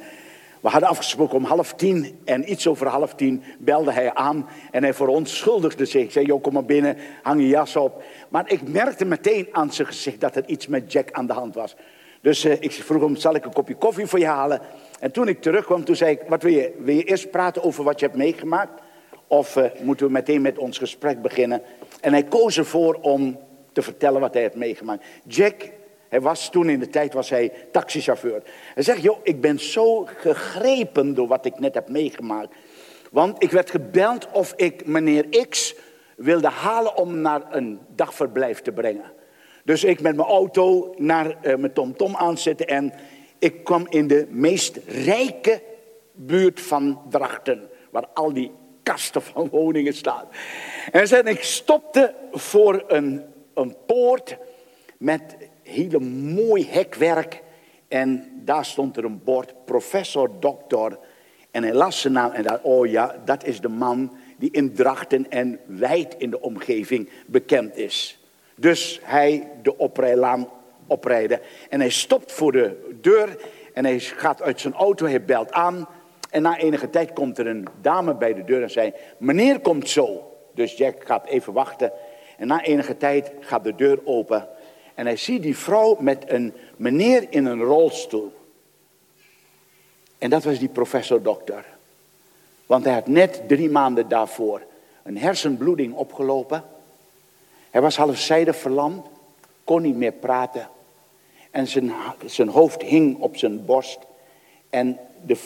we 0.60 0.68
hadden 0.68 0.88
afgesproken 0.88 1.36
om 1.36 1.44
half 1.44 1.72
tien. 1.72 2.20
En 2.24 2.50
iets 2.50 2.66
over 2.66 2.86
half 2.86 3.14
tien 3.14 3.42
belde 3.58 3.92
hij 3.92 4.14
aan. 4.14 4.48
En 4.70 4.82
hij 4.82 4.94
verontschuldigde 4.94 5.84
zich. 5.84 6.02
Ik 6.02 6.12
zei, 6.12 6.26
joh, 6.26 6.42
kom 6.42 6.52
maar 6.52 6.64
binnen, 6.64 6.96
hang 7.22 7.40
je 7.40 7.48
jas 7.48 7.76
op. 7.76 8.02
Maar 8.28 8.50
ik 8.50 8.68
merkte 8.68 9.04
meteen 9.04 9.48
aan 9.52 9.72
zijn 9.72 9.86
gezicht 9.86 10.20
dat 10.20 10.36
er 10.36 10.46
iets 10.46 10.66
met 10.66 10.92
Jack 10.92 11.12
aan 11.12 11.26
de 11.26 11.32
hand 11.32 11.54
was. 11.54 11.76
Dus 12.20 12.44
uh, 12.44 12.52
ik 12.60 12.72
vroeg 12.72 13.02
hem, 13.02 13.16
zal 13.16 13.34
ik 13.34 13.44
een 13.44 13.52
kopje 13.52 13.74
koffie 13.74 14.06
voor 14.06 14.18
je 14.18 14.26
halen? 14.26 14.60
En 14.98 15.12
toen 15.12 15.28
ik 15.28 15.40
terugkwam, 15.40 15.84
toen 15.84 15.96
zei 15.96 16.10
ik, 16.10 16.20
wat 16.28 16.42
wil 16.42 16.52
je? 16.52 16.74
Wil 16.78 16.94
je 16.94 17.04
eerst 17.04 17.30
praten 17.30 17.62
over 17.62 17.84
wat 17.84 18.00
je 18.00 18.06
hebt 18.06 18.18
meegemaakt? 18.18 18.82
Of 19.26 19.56
uh, 19.56 19.64
moeten 19.80 20.06
we 20.06 20.12
meteen 20.12 20.42
met 20.42 20.58
ons 20.58 20.78
gesprek 20.78 21.22
beginnen? 21.22 21.62
En 22.00 22.12
hij 22.12 22.24
koos 22.24 22.58
ervoor 22.58 22.94
om 22.94 23.38
te 23.72 23.82
vertellen 23.82 24.20
wat 24.20 24.34
hij 24.34 24.42
had 24.42 24.54
meegemaakt. 24.54 25.04
Jack, 25.26 25.70
hij 26.08 26.20
was 26.20 26.50
toen 26.50 26.68
in 26.68 26.80
de 26.80 26.88
tijd 26.88 27.12
was 27.12 27.30
hij 27.30 27.52
taxichauffeur. 27.72 28.42
Hij 28.74 28.82
zegt, 28.82 29.02
joh, 29.02 29.18
ik 29.22 29.40
ben 29.40 29.58
zo 29.58 30.04
gegrepen 30.16 31.14
door 31.14 31.26
wat 31.26 31.44
ik 31.44 31.58
net 31.58 31.74
heb 31.74 31.88
meegemaakt. 31.88 32.54
Want 33.10 33.42
ik 33.42 33.50
werd 33.50 33.70
gebeld 33.70 34.30
of 34.32 34.52
ik 34.56 34.86
meneer 34.86 35.46
X 35.48 35.74
wilde 36.16 36.48
halen 36.48 36.96
om 36.96 37.20
naar 37.20 37.42
een 37.50 37.80
dagverblijf 37.94 38.60
te 38.60 38.72
brengen. 38.72 39.12
Dus 39.64 39.84
ik 39.84 40.00
met 40.00 40.16
mijn 40.16 40.28
auto 40.28 40.94
naar 40.96 41.26
uh, 41.26 41.56
mijn 41.56 41.72
tomtom 41.72 42.16
aanzetten 42.16 42.66
en 42.66 42.92
ik 43.38 43.64
kwam 43.64 43.86
in 43.88 44.06
de 44.06 44.26
meest 44.30 44.78
rijke 44.86 45.62
buurt 46.12 46.60
van 46.60 47.02
Drachten. 47.08 47.68
Waar 47.90 48.06
al 48.14 48.32
die 48.32 48.50
kasten 48.82 49.22
van 49.22 49.48
woningen 49.48 49.94
staan. 49.94 50.24
En 50.92 51.26
ik 51.26 51.42
stopte 51.42 52.14
voor 52.32 52.84
een, 52.86 53.24
een 53.54 53.76
poort 53.86 54.36
met 54.98 55.36
hele 55.62 56.00
mooi 56.00 56.66
hekwerk. 56.70 57.42
En 57.88 58.30
daar 58.44 58.64
stond 58.64 58.96
er 58.96 59.04
een 59.04 59.22
bord, 59.24 59.64
professor, 59.64 60.30
dokter. 60.40 60.98
En 61.50 61.62
hij 61.62 61.74
las 61.74 62.00
zijn 62.00 62.12
naam 62.12 62.30
en 62.30 62.42
dacht, 62.42 62.62
oh 62.62 62.86
ja, 62.86 63.22
dat 63.24 63.44
is 63.44 63.60
de 63.60 63.68
man 63.68 64.16
die 64.38 64.50
in 64.50 64.74
Drachten 64.74 65.30
en 65.30 65.60
wijd 65.66 66.14
in 66.18 66.30
de 66.30 66.40
omgeving 66.40 67.10
bekend 67.26 67.76
is. 67.76 68.22
Dus 68.56 69.00
hij 69.02 69.50
de 69.62 69.78
oprijlaan 69.78 70.48
oprijden. 70.88 71.40
En 71.68 71.80
hij 71.80 71.90
stopt 71.90 72.32
voor 72.32 72.52
de 72.52 72.96
deur 73.00 73.36
en 73.72 73.84
hij 73.84 73.98
gaat 73.98 74.42
uit 74.42 74.60
zijn 74.60 74.74
auto, 74.74 75.06
hij 75.06 75.24
belt 75.24 75.52
aan. 75.52 75.88
En 76.30 76.42
na 76.42 76.58
enige 76.58 76.90
tijd 76.90 77.12
komt 77.12 77.38
er 77.38 77.46
een 77.46 77.66
dame 77.80 78.14
bij 78.14 78.34
de 78.34 78.44
deur 78.44 78.62
en 78.62 78.70
zei, 78.70 78.92
meneer 79.18 79.60
komt 79.60 79.88
zo. 79.88 80.32
Dus 80.54 80.76
Jack 80.76 81.04
gaat 81.04 81.26
even 81.26 81.52
wachten. 81.52 81.92
En 82.36 82.46
na 82.46 82.62
enige 82.62 82.96
tijd 82.96 83.32
gaat 83.40 83.64
de 83.64 83.74
deur 83.74 83.98
open. 84.04 84.48
En 84.94 85.06
hij 85.06 85.16
ziet 85.16 85.42
die 85.42 85.56
vrouw 85.56 85.96
met 86.00 86.24
een 86.26 86.54
meneer 86.76 87.26
in 87.30 87.44
een 87.44 87.62
rolstoel. 87.62 88.32
En 90.18 90.30
dat 90.30 90.44
was 90.44 90.58
die 90.58 90.68
professor 90.68 91.22
dokter. 91.22 91.64
Want 92.66 92.84
hij 92.84 92.94
had 92.94 93.06
net 93.06 93.42
drie 93.46 93.70
maanden 93.70 94.08
daarvoor 94.08 94.62
een 95.02 95.18
hersenbloeding 95.18 95.94
opgelopen. 95.94 96.64
Hij 97.70 97.80
was 97.80 97.96
halfzijdig 97.96 98.56
verlamd, 98.56 99.06
kon 99.64 99.82
niet 99.82 99.96
meer 99.96 100.12
praten. 100.12 100.68
En 101.50 101.66
zijn, 101.66 101.92
zijn 102.24 102.48
hoofd 102.48 102.82
hing 102.82 103.20
op 103.20 103.36
zijn 103.36 103.64
borst. 103.64 103.98
En 104.70 104.98
de 105.26 105.36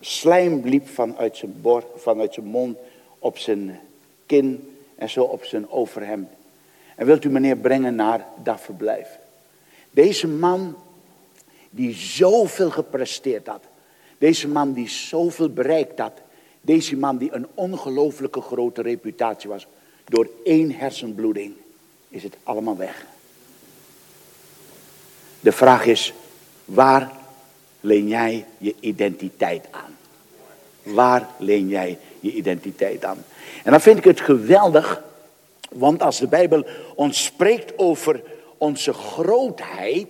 slijm 0.00 0.60
liep 0.64 0.88
vanuit 0.88 1.36
zijn, 1.36 1.62
vanuit 1.96 2.34
zijn 2.34 2.46
mond 2.46 2.78
op 3.18 3.38
zijn 3.38 3.80
kin 4.26 4.78
en 4.94 5.10
zo 5.10 5.22
op 5.22 5.44
zijn 5.44 5.70
overhemd. 5.70 6.28
En 6.96 7.06
wilt 7.06 7.24
u 7.24 7.30
meneer 7.30 7.56
brengen 7.56 7.94
naar 7.94 8.26
dat 8.42 8.60
verblijf. 8.60 9.18
Deze 9.90 10.28
man 10.28 10.76
die 11.70 11.94
zoveel 11.94 12.70
gepresteerd 12.70 13.46
had. 13.46 13.62
Deze 14.18 14.48
man 14.48 14.72
die 14.72 14.88
zoveel 14.88 15.50
bereikt 15.50 15.98
had. 15.98 16.20
Deze 16.60 16.96
man 16.96 17.18
die 17.18 17.32
een 17.32 17.46
ongelooflijke 17.54 18.40
grote 18.40 18.82
reputatie 18.82 19.48
was. 19.48 19.66
Door 20.04 20.28
één 20.44 20.70
hersenbloeding 20.70 21.54
is 22.08 22.22
het 22.22 22.36
allemaal 22.42 22.76
weg. 22.76 23.06
De 25.48 25.54
vraag 25.54 25.86
is, 25.86 26.12
waar 26.64 27.10
leen 27.80 28.08
jij 28.08 28.44
je 28.58 28.74
identiteit 28.80 29.64
aan? 29.70 29.96
Waar 30.82 31.28
leen 31.38 31.68
jij 31.68 31.98
je 32.20 32.32
identiteit 32.32 33.04
aan? 33.04 33.24
En 33.64 33.70
dan 33.70 33.80
vind 33.80 33.98
ik 33.98 34.04
het 34.04 34.20
geweldig, 34.20 35.02
want 35.70 36.02
als 36.02 36.18
de 36.18 36.26
Bijbel 36.26 36.66
ons 36.94 37.24
spreekt 37.24 37.78
over 37.78 38.22
onze 38.58 38.92
grootheid, 38.92 40.06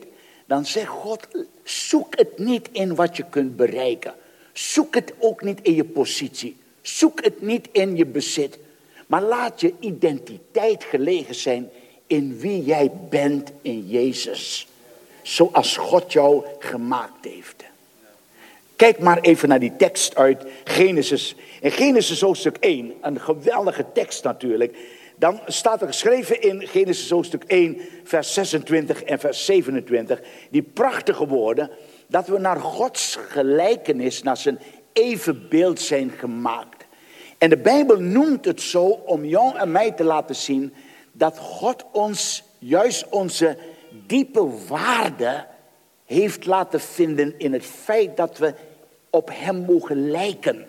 dan 0.47 0.67
zegt 0.67 0.89
God, 0.89 1.29
zoek 1.63 2.19
het 2.19 2.39
niet 2.39 2.69
in 2.73 2.95
wat 2.95 3.17
je 3.17 3.25
kunt 3.31 3.57
bereiken. 3.57 4.15
Zoek 4.53 4.95
het 4.95 5.13
ook 5.19 5.43
niet 5.43 5.61
in 5.63 5.75
je 5.75 5.85
positie. 5.85 6.57
Zoek 6.83 7.25
het 7.25 7.43
niet 7.43 7.69
in 7.73 7.97
je 7.97 8.07
bezit. 8.07 8.59
Maar 9.07 9.23
laat 9.23 9.61
je 9.61 9.75
identiteit 9.81 10.85
gelegen 10.85 11.35
zijn 11.35 11.71
in 12.07 12.39
wie 12.39 12.65
jij 12.65 12.91
bent 13.09 13.53
in 13.63 13.89
Jezus 13.89 14.67
zoals 15.29 15.77
God 15.77 16.13
jou 16.13 16.45
gemaakt 16.59 17.25
heeft. 17.25 17.65
Kijk 18.77 18.99
maar 18.99 19.19
even 19.21 19.49
naar 19.49 19.61
die 19.61 19.77
tekst 19.77 20.17
uit 20.17 20.45
Genesis. 20.65 21.35
In 21.61 21.71
Genesis 21.71 22.21
hoofdstuk 22.21 22.57
1, 22.57 22.93
een 23.01 23.21
geweldige 23.21 23.85
tekst 23.93 24.25
natuurlijk. 24.25 24.77
Dan 25.17 25.41
staat 25.47 25.81
er 25.81 25.87
geschreven 25.87 26.43
in 26.43 26.67
Genesis 26.67 27.11
hoofdstuk 27.11 27.45
1, 27.45 27.81
vers 28.05 28.35
26 28.35 29.03
en 29.03 29.19
vers 29.19 29.45
27, 29.45 30.21
die 30.51 30.63
prachtige 30.63 31.27
woorden, 31.27 31.71
dat 32.07 32.27
we 32.27 32.39
naar 32.39 32.61
Gods 32.61 33.19
gelijkenis, 33.29 34.23
naar 34.23 34.37
zijn 34.37 34.59
evenbeeld 34.93 35.81
zijn 35.81 36.11
gemaakt. 36.11 36.85
En 37.39 37.51
de 37.51 37.57
Bijbel 37.57 38.01
noemt 38.01 38.45
het 38.45 38.61
zo 38.61 38.85
om 38.85 39.25
jou 39.25 39.57
en 39.57 39.71
mij 39.71 39.93
te 39.93 40.05
laten 40.05 40.37
zien 40.37 40.75
dat 41.13 41.39
God 41.39 41.85
ons, 41.93 42.43
juist 42.59 43.09
onze 43.09 43.57
diepe 44.09 44.67
waarde 44.67 45.47
heeft 46.05 46.47
laten 46.47 46.81
vinden 46.81 47.39
in 47.39 47.53
het 47.53 47.65
feit 47.65 48.17
dat 48.17 48.39
we 48.39 48.55
op 49.11 49.31
Hem 49.33 49.57
mogen 49.57 50.11
lijken. 50.11 50.67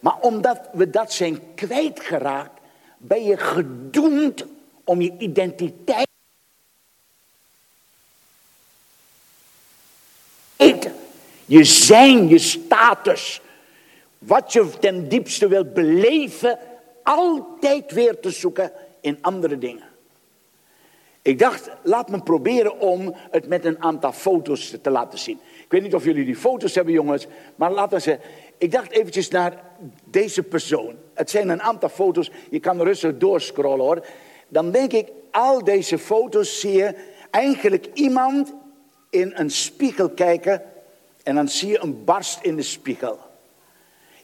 Maar 0.00 0.20
omdat 0.20 0.60
we 0.72 0.90
dat 0.90 1.12
zijn 1.12 1.54
kwijtgeraakt, 1.54 2.60
ben 2.98 3.24
je 3.24 3.36
gedoemd 3.36 4.44
om 4.84 5.00
je 5.00 5.14
identiteit. 5.18 6.08
Je 11.50 11.64
zijn, 11.64 12.28
je 12.28 12.38
status, 12.38 13.40
wat 14.18 14.52
je 14.52 14.70
ten 14.80 15.08
diepste 15.08 15.48
wilt 15.48 15.74
beleven, 15.74 16.58
altijd 17.02 17.92
weer 17.92 18.20
te 18.20 18.30
zoeken 18.30 18.72
in 19.00 19.18
andere 19.20 19.58
dingen. 19.58 19.89
Ik 21.22 21.38
dacht, 21.38 21.70
laat 21.82 22.08
me 22.10 22.22
proberen 22.22 22.78
om 22.78 23.14
het 23.30 23.48
met 23.48 23.64
een 23.64 23.82
aantal 23.82 24.12
foto's 24.12 24.74
te 24.82 24.90
laten 24.90 25.18
zien. 25.18 25.40
Ik 25.64 25.66
weet 25.68 25.82
niet 25.82 25.94
of 25.94 26.04
jullie 26.04 26.24
die 26.24 26.36
foto's 26.36 26.74
hebben, 26.74 26.94
jongens, 26.94 27.26
maar 27.56 27.72
laten 27.72 28.02
ze. 28.02 28.18
Ik 28.58 28.72
dacht 28.72 28.90
eventjes 28.90 29.28
naar 29.28 29.64
deze 30.04 30.42
persoon. 30.42 30.94
Het 31.14 31.30
zijn 31.30 31.48
een 31.48 31.62
aantal 31.62 31.88
foto's, 31.88 32.30
je 32.50 32.60
kan 32.60 32.82
rustig 32.82 33.18
doorscrollen 33.18 33.84
hoor. 33.84 34.06
Dan 34.48 34.70
denk 34.70 34.92
ik, 34.92 35.08
al 35.30 35.64
deze 35.64 35.98
foto's 35.98 36.60
zie 36.60 36.72
je 36.72 36.94
eigenlijk 37.30 37.86
iemand 37.94 38.54
in 39.10 39.32
een 39.34 39.50
spiegel 39.50 40.10
kijken 40.10 40.62
en 41.22 41.34
dan 41.34 41.48
zie 41.48 41.68
je 41.68 41.82
een 41.82 42.04
barst 42.04 42.38
in 42.42 42.56
de 42.56 42.62
spiegel. 42.62 43.18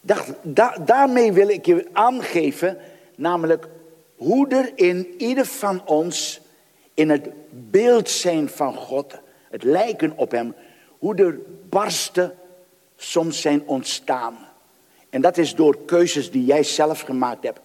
Ik 0.03 0.15
dacht, 0.41 0.87
daarmee 0.87 1.33
wil 1.33 1.49
ik 1.49 1.67
je 1.67 1.89
aangeven, 1.93 2.79
namelijk 3.17 3.69
hoe 4.17 4.49
er 4.49 4.73
in 4.75 5.15
ieder 5.19 5.47
van 5.47 5.87
ons 5.87 6.41
in 6.97 7.11
het 7.11 7.29
beeld 7.51 8.11
zijn 8.11 8.49
van 8.49 8.75
God, 8.75 9.15
het 9.51 9.63
lijken 9.63 10.13
op 10.17 10.31
Hem, 10.31 10.55
hoe 10.99 11.15
er 11.15 11.39
barsten 11.69 12.35
soms 12.97 13.41
zijn 13.41 13.63
ontstaan. 13.67 14.37
En 15.11 15.21
dat 15.21 15.37
is 15.37 15.55
door 15.55 15.79
keuzes 15.85 16.31
die 16.31 16.45
jij 16.45 16.63
zelf 16.63 17.01
gemaakt 17.01 17.43
hebt. 17.45 17.61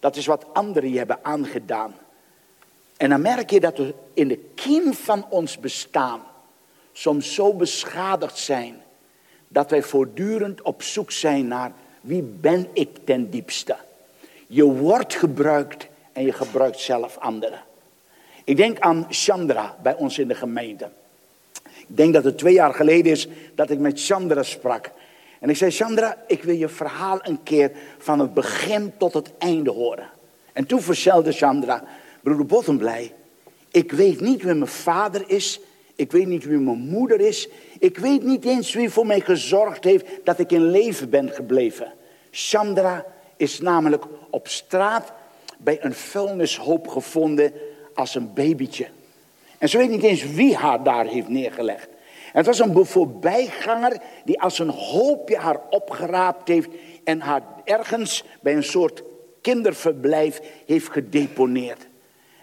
Dat 0.00 0.16
is 0.16 0.26
wat 0.26 0.46
anderen 0.52 0.90
je 0.90 0.98
hebben 0.98 1.18
aangedaan. 1.22 1.94
En 2.96 3.08
dan 3.08 3.20
merk 3.20 3.50
je 3.50 3.60
dat 3.60 3.78
we 3.78 3.94
in 4.14 4.28
de 4.28 4.38
kiem 4.54 4.94
van 4.94 5.26
ons 5.30 5.58
bestaan 5.58 6.22
soms 6.92 7.34
zo 7.34 7.54
beschadigd 7.54 8.38
zijn 8.38 8.82
dat 9.48 9.70
wij 9.70 9.82
voortdurend 9.82 10.62
op 10.62 10.82
zoek 10.82 11.10
zijn 11.10 11.48
naar 11.48 11.72
wie 12.00 12.22
ben 12.22 12.68
ik 12.72 12.98
ten 13.04 13.30
diepste. 13.30 13.76
Je 14.46 14.64
wordt 14.64 15.14
gebruikt 15.14 15.88
en 16.12 16.24
je 16.24 16.32
gebruikt 16.32 16.78
zelf 16.78 17.18
anderen. 17.18 17.62
Ik 18.44 18.56
denk 18.56 18.78
aan 18.78 19.06
Chandra 19.08 19.76
bij 19.82 19.94
ons 19.94 20.18
in 20.18 20.28
de 20.28 20.34
gemeente. 20.34 20.88
Ik 21.62 21.96
denk 21.96 22.14
dat 22.14 22.24
het 22.24 22.38
twee 22.38 22.54
jaar 22.54 22.74
geleden 22.74 23.12
is 23.12 23.28
dat 23.54 23.70
ik 23.70 23.78
met 23.78 24.04
Chandra 24.04 24.42
sprak. 24.42 24.90
En 25.40 25.50
ik 25.50 25.56
zei, 25.56 25.70
Chandra, 25.70 26.16
ik 26.26 26.42
wil 26.42 26.54
je 26.54 26.68
verhaal 26.68 27.18
een 27.22 27.42
keer 27.42 27.72
van 27.98 28.18
het 28.18 28.34
begin 28.34 28.92
tot 28.96 29.14
het 29.14 29.32
einde 29.38 29.70
horen. 29.70 30.10
En 30.52 30.66
toen 30.66 30.80
vertelde 30.80 31.32
Chandra, 31.32 31.84
broeder 32.20 32.46
Bottenblij, 32.46 33.12
ik 33.70 33.92
weet 33.92 34.20
niet 34.20 34.42
wie 34.42 34.54
mijn 34.54 34.66
vader 34.66 35.24
is, 35.26 35.60
ik 35.94 36.12
weet 36.12 36.26
niet 36.26 36.44
wie 36.44 36.58
mijn 36.58 36.78
moeder 36.78 37.20
is, 37.20 37.48
ik 37.78 37.98
weet 37.98 38.22
niet 38.22 38.44
eens 38.44 38.74
wie 38.74 38.90
voor 38.90 39.06
mij 39.06 39.20
gezorgd 39.20 39.84
heeft 39.84 40.06
dat 40.24 40.38
ik 40.38 40.52
in 40.52 40.70
leven 40.70 41.10
ben 41.10 41.30
gebleven. 41.30 41.92
Chandra 42.30 43.04
is 43.36 43.60
namelijk 43.60 44.04
op 44.30 44.48
straat 44.48 45.12
bij 45.58 45.84
een 45.84 45.94
vuilnishoop 45.94 46.88
gevonden 46.88 47.52
als 47.94 48.14
een 48.14 48.32
babytje. 48.34 48.88
En 49.58 49.68
ze 49.68 49.78
weet 49.78 49.90
niet 49.90 50.02
eens 50.02 50.32
wie 50.32 50.56
haar 50.56 50.82
daar 50.82 51.06
heeft 51.06 51.28
neergelegd. 51.28 51.88
Het 52.32 52.46
was 52.46 52.58
een 52.58 52.86
voorbijganger 52.86 54.00
die 54.24 54.40
als 54.40 54.58
een 54.58 54.68
hoopje 54.68 55.36
haar 55.36 55.60
opgeraapt 55.70 56.48
heeft 56.48 56.68
en 57.04 57.20
haar 57.20 57.42
ergens 57.64 58.24
bij 58.40 58.56
een 58.56 58.64
soort 58.64 59.02
kinderverblijf 59.40 60.40
heeft 60.66 60.90
gedeponeerd. 60.90 61.86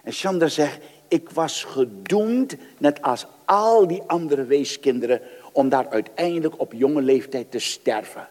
En 0.03 0.11
Chandra 0.11 0.47
zegt, 0.47 0.79
ik 1.07 1.29
was 1.29 1.63
gedoemd, 1.63 2.55
net 2.77 3.01
als 3.01 3.25
al 3.45 3.87
die 3.87 4.01
andere 4.07 4.43
weeskinderen, 4.43 5.21
om 5.51 5.69
daar 5.69 5.89
uiteindelijk 5.89 6.59
op 6.59 6.73
jonge 6.73 7.01
leeftijd 7.01 7.51
te 7.51 7.59
sterven. 7.59 8.27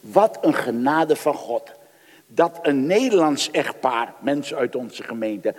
Wat 0.00 0.38
een 0.40 0.54
genade 0.54 1.16
van 1.16 1.34
God. 1.34 1.72
Dat 2.26 2.58
een 2.62 2.86
Nederlands 2.86 3.50
echtpaar, 3.50 4.14
mensen 4.20 4.56
uit 4.56 4.76
onze 4.76 5.02
gemeente, 5.02 5.54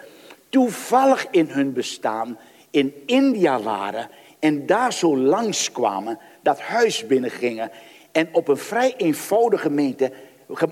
toevallig 0.52 1.28
in 1.32 1.48
hun 1.50 1.74
bestaan 1.74 2.38
in 2.70 2.94
India 3.06 3.62
waren 3.62 4.10
en 4.40 4.66
daar 4.66 4.94
zo 4.94 5.18
langskwamen, 5.18 6.20
dat 6.42 6.60
huis 6.60 7.08
binnengingen 7.08 7.72
en 8.12 8.30
op 8.32 8.48
een 8.48 8.58
vrij 8.58 8.94
eenvoudige 8.98 9.70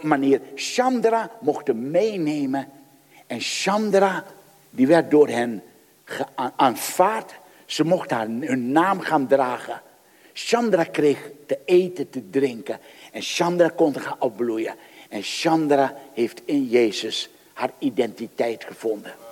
manier 0.01 0.41
Chandra 0.55 1.31
mochten 1.41 1.91
meenemen. 1.91 2.67
En 3.27 3.39
Chandra, 3.39 4.25
die 4.69 4.87
werd 4.87 5.11
door 5.11 5.27
hen 5.27 5.63
aanvaard. 6.55 7.33
Ze 7.65 7.83
mochten 7.83 8.17
haar 8.17 8.27
hun 8.27 8.71
naam 8.71 8.99
gaan 8.99 9.27
dragen. 9.27 9.81
Chandra 10.33 10.83
kreeg 10.83 11.31
te 11.45 11.59
eten, 11.65 12.09
te 12.09 12.29
drinken. 12.29 12.79
En 13.11 13.21
Chandra 13.21 13.69
kon 13.69 13.99
gaan 13.99 14.15
opbloeien. 14.19 14.75
En 15.09 15.21
Chandra 15.23 15.95
heeft 16.13 16.41
in 16.45 16.65
Jezus 16.65 17.29
haar 17.53 17.71
identiteit 17.79 18.63
gevonden. 18.63 19.28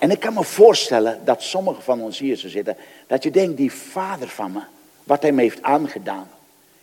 En 0.00 0.10
ik 0.10 0.20
kan 0.20 0.34
me 0.34 0.44
voorstellen 0.44 1.24
dat 1.24 1.42
sommigen 1.42 1.82
van 1.82 2.00
ons 2.00 2.18
hier 2.18 2.36
zo 2.36 2.48
zitten, 2.48 2.76
dat 3.06 3.22
je 3.22 3.30
denkt, 3.30 3.56
die 3.56 3.72
vader 3.72 4.28
van 4.28 4.52
me, 4.52 4.60
wat 5.04 5.22
hij 5.22 5.32
me 5.32 5.42
heeft 5.42 5.62
aangedaan, 5.62 6.28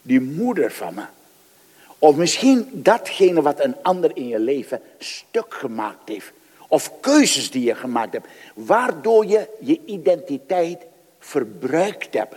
die 0.01 0.21
moeder 0.21 0.71
van 0.71 0.93
me, 0.93 1.03
of 1.99 2.15
misschien 2.15 2.69
datgene 2.73 3.41
wat 3.41 3.63
een 3.63 3.75
ander 3.81 4.11
in 4.13 4.27
je 4.27 4.39
leven 4.39 4.81
stuk 4.99 5.53
gemaakt 5.53 6.09
heeft, 6.09 6.31
of 6.67 6.99
keuzes 6.99 7.51
die 7.51 7.63
je 7.63 7.75
gemaakt 7.75 8.13
hebt, 8.13 8.27
waardoor 8.53 9.25
je 9.25 9.47
je 9.59 9.79
identiteit 9.85 10.81
verbruikt 11.19 12.13
hebt. 12.13 12.35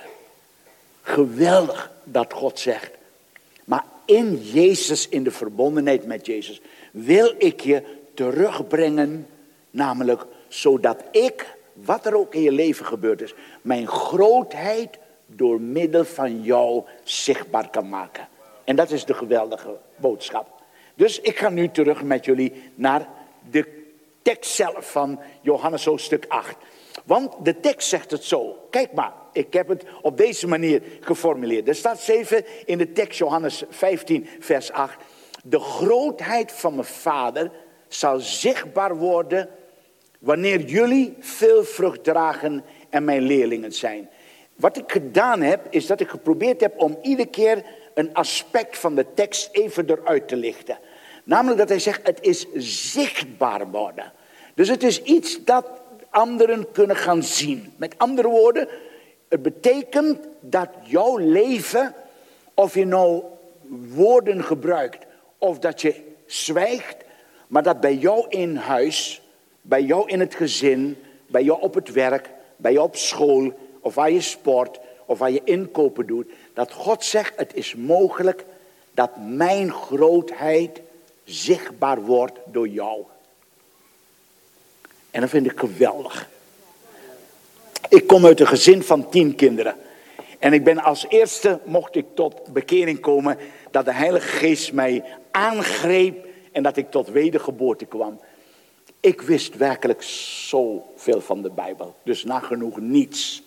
Geweldig 1.03 1.93
dat 2.05 2.33
God 2.33 2.59
zegt, 2.59 2.91
maar 3.65 3.85
in 4.05 4.41
Jezus, 4.43 5.09
in 5.09 5.25
de 5.25 5.31
verbondenheid 5.31 6.07
met 6.07 6.27
Jezus, 6.27 6.61
wil 6.91 7.35
ik 7.39 7.61
je 7.61 7.83
terugbrengen, 8.15 9.27
namelijk 9.71 10.27
zodat 10.55 11.05
ik, 11.11 11.57
wat 11.73 12.07
er 12.07 12.17
ook 12.17 12.35
in 12.35 12.43
je 12.43 12.53
leven 12.53 12.87
gebeurd 12.87 13.21
is, 13.21 13.35
mijn 13.63 13.87
grootheid 13.87 14.99
door 15.27 15.61
middel 15.61 16.05
van 16.05 16.43
jou 16.43 16.85
zichtbaar 17.03 17.71
kan 17.71 17.89
maken. 17.89 18.29
En 18.65 18.77
dat 18.77 18.91
is 18.91 19.05
de 19.05 19.15
geweldige 19.15 19.77
boodschap. 19.97 20.63
Dus 20.95 21.21
ik 21.21 21.39
ga 21.39 21.49
nu 21.49 21.71
terug 21.71 22.03
met 22.03 22.25
jullie 22.25 22.53
naar 22.75 23.09
de 23.51 23.83
tekst 24.23 24.55
zelf 24.55 24.91
van 24.91 25.21
Johannes 25.41 25.85
hoofdstuk 25.85 26.25
8. 26.29 26.57
Want 27.05 27.33
de 27.43 27.61
tekst 27.61 27.89
zegt 27.89 28.11
het 28.11 28.25
zo. 28.25 28.67
Kijk 28.71 28.93
maar, 28.93 29.13
ik 29.33 29.53
heb 29.53 29.69
het 29.69 29.85
op 30.03 30.17
deze 30.17 30.47
manier 30.47 30.83
geformuleerd. 31.01 31.69
Er 31.69 31.75
staat 31.75 32.01
7 32.01 32.45
in 32.65 32.79
de 32.79 32.93
tekst 32.93 33.19
Johannes 33.19 33.65
15, 33.69 34.29
vers 34.41 34.73
8. 34.73 34.97
De 35.45 35.61
grootheid 35.61 36.53
van 36.53 36.75
mijn 36.75 36.87
vader 36.87 37.51
zal 37.89 38.19
zichtbaar 38.19 38.97
worden 38.97 39.49
wanneer 40.25 40.61
jullie 40.61 41.15
veel 41.19 41.65
vrucht 41.65 42.05
dragen 42.05 42.65
en 42.91 43.05
mijn 43.05 43.23
leerlingen 43.23 43.73
zijn. 43.73 44.09
Wat 44.55 44.77
ik 44.77 44.93
gedaan 44.93 45.41
heb, 45.41 45.67
is 45.71 45.87
dat 45.87 46.01
ik 46.01 46.09
geprobeerd 46.09 46.61
heb 46.61 46.81
om 46.81 46.99
iedere 47.03 47.29
keer 47.29 47.65
een 47.95 48.15
aspect 48.15 48.79
van 48.79 48.95
de 48.95 49.07
tekst 49.15 49.49
even 49.53 49.91
eruit 49.91 50.29
te 50.29 50.37
lichten. 50.37 50.79
Namelijk 51.25 51.59
dat 51.59 51.69
hij 51.69 51.79
zegt, 51.79 52.07
het 52.07 52.19
is 52.21 52.47
zichtbaar 52.93 53.71
worden. 53.71 54.13
Dus 54.55 54.69
het 54.69 54.83
is 54.83 55.03
iets 55.03 55.45
dat 55.45 55.67
anderen 56.11 56.73
kunnen 56.73 56.97
gaan 56.97 57.23
zien. 57.23 57.73
Met 57.77 57.95
andere 57.99 58.29
woorden, 58.29 58.69
het 59.29 59.43
betekent 59.43 60.19
dat 60.41 60.69
jouw 60.83 61.17
leven, 61.17 61.95
of 62.55 62.75
je 62.75 62.87
nou 62.87 63.23
woorden 63.95 64.45
gebruikt 64.45 65.07
of 65.39 65.59
dat 65.59 65.81
je 65.81 65.95
zwijgt, 66.27 66.97
maar 67.47 67.63
dat 67.63 67.81
bij 67.81 67.95
jou 67.95 68.27
in 68.29 68.57
huis 68.57 69.23
bij 69.67 69.83
jou 69.83 70.09
in 70.09 70.21
het 70.21 70.35
gezin, 70.35 70.97
bij 71.27 71.43
jou 71.43 71.61
op 71.61 71.75
het 71.75 71.93
werk, 71.93 72.31
bij 72.57 72.73
jou 72.73 72.87
op 72.87 72.97
school, 72.97 73.53
of 73.81 73.95
waar 73.95 74.11
je 74.11 74.21
sport, 74.21 74.79
of 75.07 75.19
waar 75.19 75.31
je 75.31 75.41
inkopen 75.45 76.07
doet, 76.07 76.31
dat 76.55 76.73
God 76.73 77.05
zegt, 77.05 77.33
het 77.37 77.55
is 77.55 77.75
mogelijk 77.75 78.45
dat 78.95 79.11
mijn 79.17 79.73
grootheid 79.73 80.81
zichtbaar 81.25 82.01
wordt 82.01 82.39
door 82.45 82.69
jou. 82.69 83.05
En 85.11 85.21
dat 85.21 85.31
vind 85.31 85.47
ik 85.47 85.59
geweldig. 85.59 86.29
Ik 87.89 88.07
kom 88.07 88.27
uit 88.27 88.41
een 88.41 88.47
gezin 88.47 88.83
van 88.83 89.09
tien 89.09 89.35
kinderen. 89.35 89.77
En 90.39 90.53
ik 90.53 90.65
ben 90.65 90.79
als 90.79 91.07
eerste, 91.09 91.61
mocht 91.65 91.97
ik 91.97 92.07
tot 92.15 92.53
bekering 92.53 93.01
komen, 93.01 93.39
dat 93.71 93.85
de 93.85 93.93
Heilige 93.93 94.29
Geest 94.29 94.73
mij 94.73 95.05
aangreep 95.31 96.27
en 96.53 96.63
dat 96.63 96.77
ik 96.77 96.91
tot 96.91 97.09
wedergeboorte 97.09 97.85
kwam. 97.85 98.21
Ik 99.05 99.21
wist 99.21 99.57
werkelijk 99.57 100.03
zoveel 100.03 101.21
van 101.21 101.43
de 101.43 101.51
Bijbel. 101.51 101.95
Dus 102.03 102.25
nagenoeg 102.25 102.81
niets. 102.81 103.43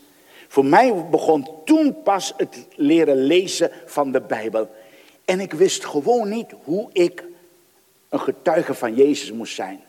Voor 0.47 0.65
mij 0.65 1.05
begon 1.11 1.47
toen 1.65 2.01
pas 2.03 2.33
het 2.37 2.67
leren 2.75 3.15
lezen 3.15 3.71
van 3.85 4.11
de 4.11 4.21
Bijbel. 4.21 4.69
En 5.25 5.39
ik 5.39 5.53
wist 5.53 5.85
gewoon 5.85 6.29
niet 6.29 6.53
hoe 6.63 6.89
ik 6.91 7.23
een 8.09 8.19
getuige 8.19 8.73
van 8.73 8.95
Jezus 8.95 9.31
moest 9.31 9.55
zijn. 9.55 9.81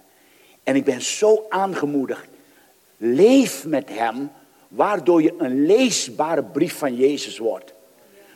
En 0.62 0.76
ik 0.76 0.84
ben 0.84 1.02
zo 1.02 1.46
aangemoedigd. 1.48 2.28
Leef 2.96 3.66
met 3.66 3.88
hem, 3.88 4.30
waardoor 4.68 5.22
je 5.22 5.34
een 5.38 5.66
leesbare 5.66 6.42
brief 6.42 6.78
van 6.78 6.96
Jezus 6.96 7.38
wordt. 7.38 7.72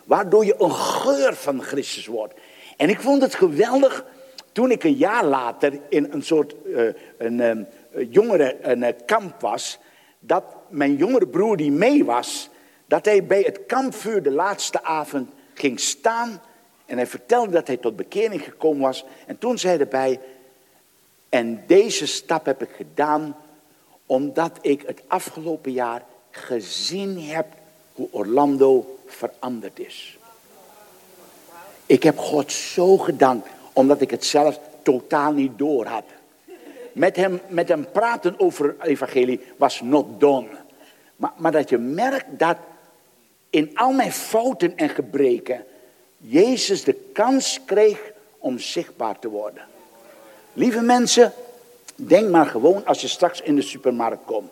Waardoor 0.05 0.45
je 0.45 0.55
een 0.59 0.75
geur 0.75 1.35
van 1.35 1.63
Christus 1.63 2.07
wordt. 2.07 2.35
En 2.77 2.89
ik 2.89 3.01
vond 3.01 3.23
het 3.23 3.35
geweldig 3.35 4.05
toen 4.53 4.71
ik 4.71 4.85
een 4.85 4.97
jaar 4.97 5.25
later 5.25 5.81
in 5.89 6.09
een 6.11 6.23
soort 6.23 6.55
uh, 6.65 6.93
een, 7.19 7.41
um, 7.41 7.67
jongere 8.11 8.57
een, 8.63 8.83
uh, 8.83 8.89
kamp 9.07 9.41
was. 9.41 9.79
Dat 10.19 10.45
mijn 10.69 10.97
jongere 10.97 11.27
broer 11.27 11.57
die 11.57 11.71
mee 11.71 12.05
was, 12.05 12.49
dat 12.87 13.05
hij 13.05 13.27
bij 13.27 13.41
het 13.41 13.67
kampvuur 13.67 14.23
de 14.23 14.31
laatste 14.31 14.85
avond 14.85 15.31
ging 15.55 15.81
staan. 15.81 16.41
En 16.87 16.97
hij 16.97 17.07
vertelde 17.07 17.53
dat 17.53 17.67
hij 17.67 17.77
tot 17.77 17.97
bekering 17.97 18.43
gekomen 18.43 18.83
was. 18.83 19.05
En 19.27 19.39
toen 19.39 19.59
zei 19.59 19.73
hij 19.73 19.83
erbij, 19.83 20.21
en 21.29 21.65
deze 21.67 22.07
stap 22.07 22.45
heb 22.45 22.63
ik 22.63 22.71
gedaan 22.77 23.37
omdat 24.07 24.59
ik 24.61 24.83
het 24.87 25.03
afgelopen 25.07 25.73
jaar 25.73 26.03
gezien 26.31 27.21
heb 27.21 27.47
hoe 27.93 28.09
Orlando 28.11 28.99
veranderd 29.07 29.79
is. 29.79 30.19
Ik 31.87 32.03
heb 32.03 32.19
God 32.19 32.53
zo 32.53 32.99
gedankt, 32.99 33.49
omdat 33.73 34.01
ik 34.01 34.11
het 34.11 34.25
zelf 34.25 34.61
totaal 34.83 35.33
niet 35.33 35.59
door 35.59 35.87
had. 35.87 36.05
Met 36.93 37.17
hem, 37.17 37.41
met 37.49 37.69
hem 37.69 37.87
praten 37.93 38.41
over 38.41 38.77
evangelie 38.81 39.41
was 39.57 39.81
not 39.81 40.21
done. 40.21 40.49
Maar, 41.17 41.33
maar 41.37 41.53
dat 41.53 41.69
je 41.69 41.79
merkt 41.79 42.39
dat 42.39 42.57
in 43.51 43.71
al 43.75 43.93
mijn 43.93 44.13
fouten 44.13 44.77
en 44.77 44.89
gebreken 44.89 45.65
Jezus 46.17 46.85
de 46.85 47.11
kans 47.13 47.61
kreeg 47.65 48.13
om 48.39 48.59
zichtbaar 48.59 49.19
te 49.19 49.29
worden. 49.29 49.63
Lieve 50.53 50.81
mensen, 50.81 51.33
denk 51.95 52.29
maar 52.29 52.47
gewoon 52.47 52.85
als 52.87 53.01
je 53.01 53.09
straks 53.09 53.41
in 53.41 53.55
de 53.55 53.63
supermarkt 53.63 54.25
komt. 54.25 54.51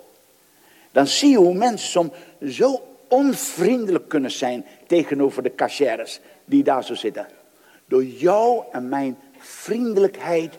Dan 0.93 1.07
zie 1.07 1.31
je 1.31 1.37
hoe 1.37 1.55
mensen 1.55 1.89
soms 1.89 2.11
zo 2.57 2.83
onvriendelijk 3.09 4.09
kunnen 4.09 4.31
zijn 4.31 4.67
tegenover 4.87 5.43
de 5.43 5.55
cashiers 5.55 6.21
die 6.45 6.63
daar 6.63 6.85
zo 6.85 6.95
zitten. 6.95 7.27
Door 7.91 8.05
jou 8.05 8.65
en 8.73 8.89
mijn 8.89 9.19
vriendelijkheid 9.39 10.55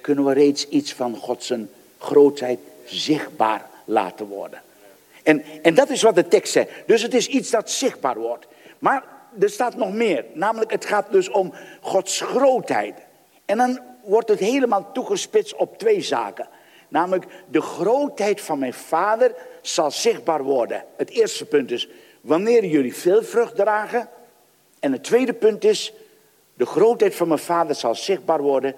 kunnen 0.00 0.24
we 0.24 0.32
reeds 0.32 0.68
iets 0.68 0.92
van 0.92 1.16
Gods 1.16 1.52
grootheid 1.98 2.58
zichtbaar 2.84 3.66
laten 3.84 4.26
worden. 4.26 4.62
En, 5.22 5.44
en 5.62 5.74
dat 5.74 5.90
is 5.90 6.02
wat 6.02 6.14
de 6.14 6.28
tekst 6.28 6.52
zegt. 6.52 6.70
Dus 6.86 7.02
het 7.02 7.14
is 7.14 7.28
iets 7.28 7.50
dat 7.50 7.70
zichtbaar 7.70 8.18
wordt. 8.18 8.46
Maar 8.78 9.04
er 9.40 9.50
staat 9.50 9.76
nog 9.76 9.92
meer. 9.92 10.24
Namelijk, 10.32 10.70
het 10.70 10.84
gaat 10.84 11.10
dus 11.10 11.28
om 11.28 11.52
Gods 11.80 12.20
grootheid. 12.20 12.94
En 13.44 13.56
dan 13.56 13.80
wordt 14.02 14.28
het 14.28 14.38
helemaal 14.38 14.92
toegespitst 14.92 15.54
op 15.56 15.78
twee 15.78 16.00
zaken. 16.00 16.48
Namelijk, 16.88 17.26
de 17.50 17.60
grootheid 17.60 18.40
van 18.40 18.58
mijn 18.58 18.74
vader 18.74 19.34
zal 19.62 19.90
zichtbaar 19.90 20.42
worden. 20.42 20.84
Het 20.96 21.10
eerste 21.10 21.44
punt 21.44 21.70
is, 21.70 21.88
wanneer 22.20 22.64
jullie 22.64 22.94
veel 22.94 23.22
vrucht 23.22 23.56
dragen. 23.56 24.08
En 24.80 24.92
het 24.92 25.04
tweede 25.04 25.32
punt 25.32 25.64
is, 25.64 25.92
de 26.58 26.66
grootheid 26.66 27.14
van 27.14 27.28
mijn 27.28 27.40
vader 27.40 27.74
zal 27.74 27.94
zichtbaar 27.94 28.42
worden 28.42 28.74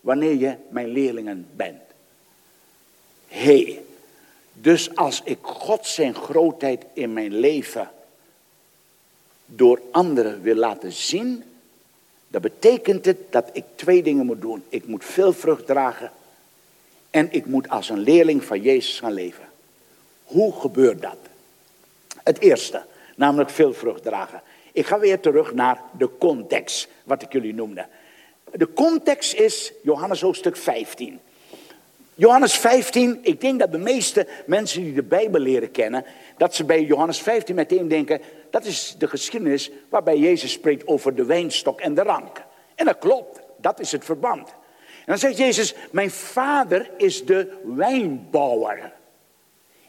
wanneer 0.00 0.34
je 0.34 0.54
mijn 0.68 0.88
leerlingen 0.88 1.46
bent. 1.56 1.80
Hé, 3.28 3.62
hey, 3.62 3.82
dus 4.52 4.96
als 4.96 5.20
ik 5.24 5.38
God 5.42 5.86
zijn 5.86 6.14
grootheid 6.14 6.84
in 6.92 7.12
mijn 7.12 7.34
leven 7.34 7.90
door 9.46 9.80
anderen 9.90 10.42
wil 10.42 10.54
laten 10.54 10.92
zien, 10.92 11.44
dan 12.28 12.40
betekent 12.40 13.04
het 13.04 13.18
dat 13.32 13.50
ik 13.52 13.64
twee 13.74 14.02
dingen 14.02 14.26
moet 14.26 14.40
doen. 14.40 14.64
Ik 14.68 14.86
moet 14.86 15.04
veel 15.04 15.32
vrucht 15.32 15.66
dragen 15.66 16.12
en 17.10 17.32
ik 17.32 17.46
moet 17.46 17.68
als 17.68 17.88
een 17.88 17.98
leerling 18.00 18.44
van 18.44 18.60
Jezus 18.60 18.98
gaan 18.98 19.12
leven. 19.12 19.48
Hoe 20.24 20.52
gebeurt 20.60 21.02
dat? 21.02 21.18
Het 22.22 22.40
eerste, 22.40 22.84
namelijk 23.16 23.50
veel 23.50 23.74
vrucht 23.74 24.02
dragen. 24.02 24.42
Ik 24.72 24.86
ga 24.86 24.98
weer 24.98 25.20
terug 25.20 25.54
naar 25.54 25.80
de 25.98 26.10
context, 26.18 26.88
wat 27.04 27.22
ik 27.22 27.32
jullie 27.32 27.54
noemde. 27.54 27.86
De 28.52 28.72
context 28.72 29.34
is 29.34 29.72
Johannes 29.82 30.20
hoofdstuk 30.20 30.56
15. 30.56 31.20
Johannes 32.14 32.58
15, 32.58 33.18
ik 33.22 33.40
denk 33.40 33.58
dat 33.58 33.72
de 33.72 33.78
meeste 33.78 34.26
mensen 34.46 34.82
die 34.82 34.94
de 34.94 35.02
Bijbel 35.02 35.40
leren 35.40 35.70
kennen, 35.70 36.04
dat 36.36 36.54
ze 36.54 36.64
bij 36.64 36.82
Johannes 36.82 37.20
15 37.20 37.54
meteen 37.54 37.88
denken, 37.88 38.20
dat 38.50 38.64
is 38.64 38.94
de 38.98 39.08
geschiedenis 39.08 39.70
waarbij 39.88 40.16
Jezus 40.18 40.52
spreekt 40.52 40.86
over 40.86 41.14
de 41.14 41.24
wijnstok 41.24 41.80
en 41.80 41.94
de 41.94 42.02
rank. 42.02 42.42
En 42.74 42.84
dat 42.86 42.98
klopt, 42.98 43.40
dat 43.56 43.80
is 43.80 43.92
het 43.92 44.04
verband. 44.04 44.48
En 44.48 45.06
dan 45.06 45.18
zegt 45.18 45.36
Jezus, 45.36 45.74
mijn 45.90 46.10
vader 46.10 46.90
is 46.96 47.24
de 47.24 47.52
wijnbouwer. 47.64 48.92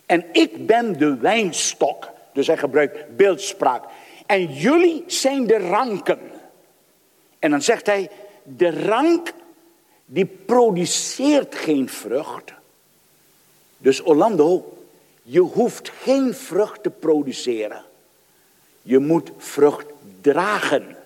En 0.05 0.25
ik 0.31 0.65
ben 0.65 0.97
de 0.97 1.17
wijnstok. 1.17 2.09
Dus 2.33 2.47
hij 2.47 2.57
gebruikt 2.57 3.15
beeldspraak. 3.15 3.83
En 4.31 4.53
jullie 4.53 5.03
zijn 5.07 5.47
de 5.47 5.57
ranken. 5.57 6.19
En 7.39 7.51
dan 7.51 7.61
zegt 7.61 7.85
hij, 7.85 8.09
de 8.43 8.85
rank 8.85 9.33
die 10.05 10.25
produceert 10.25 11.55
geen 11.55 11.89
vrucht. 11.89 12.53
Dus 13.77 14.03
Orlando, 14.03 14.77
je 15.23 15.39
hoeft 15.39 15.89
geen 15.89 16.33
vrucht 16.33 16.83
te 16.83 16.89
produceren. 16.89 17.83
Je 18.81 18.99
moet 18.99 19.31
vrucht 19.37 19.85
dragen. 20.21 20.97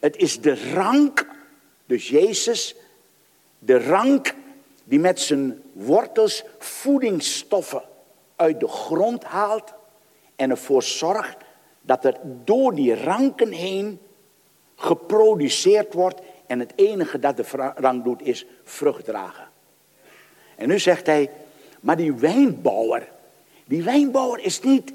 Het 0.00 0.16
is 0.16 0.40
de 0.40 0.72
rank, 0.72 1.26
dus 1.86 2.08
Jezus, 2.08 2.74
de 3.58 3.78
rank 3.86 4.34
die 4.84 4.98
met 4.98 5.20
zijn 5.20 5.62
wortels 5.72 6.44
voedingsstoffen 6.58 7.82
uit 8.36 8.60
de 8.60 8.68
grond 8.68 9.24
haalt 9.24 9.72
en 10.36 10.50
ervoor 10.50 10.82
zorgt 10.82 11.46
dat 11.88 12.04
er 12.04 12.16
door 12.44 12.74
die 12.74 13.02
ranken 13.02 13.52
heen 13.52 13.98
geproduceerd 14.76 15.94
wordt 15.94 16.20
en 16.46 16.58
het 16.58 16.72
enige 16.76 17.18
dat 17.18 17.36
de 17.36 17.72
rank 17.76 18.04
doet 18.04 18.22
is 18.22 18.46
vrucht 18.64 19.04
dragen. 19.04 19.48
En 20.56 20.68
nu 20.68 20.78
zegt 20.78 21.06
hij, 21.06 21.30
maar 21.80 21.96
die 21.96 22.12
wijnbouwer, 22.12 23.08
die 23.64 23.82
wijnbouwer 23.82 24.40
is 24.40 24.60
niet 24.60 24.92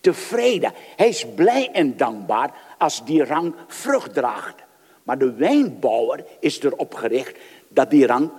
tevreden. 0.00 0.72
Hij 0.96 1.08
is 1.08 1.26
blij 1.34 1.70
en 1.72 1.96
dankbaar 1.96 2.54
als 2.78 3.04
die 3.04 3.24
rang 3.24 3.54
vrucht 3.66 4.14
draagt. 4.14 4.54
Maar 5.02 5.18
de 5.18 5.32
wijnbouwer 5.32 6.24
is 6.40 6.60
erop 6.60 6.94
gericht 6.94 7.36
dat 7.68 7.90
die 7.90 8.06
rang 8.06 8.30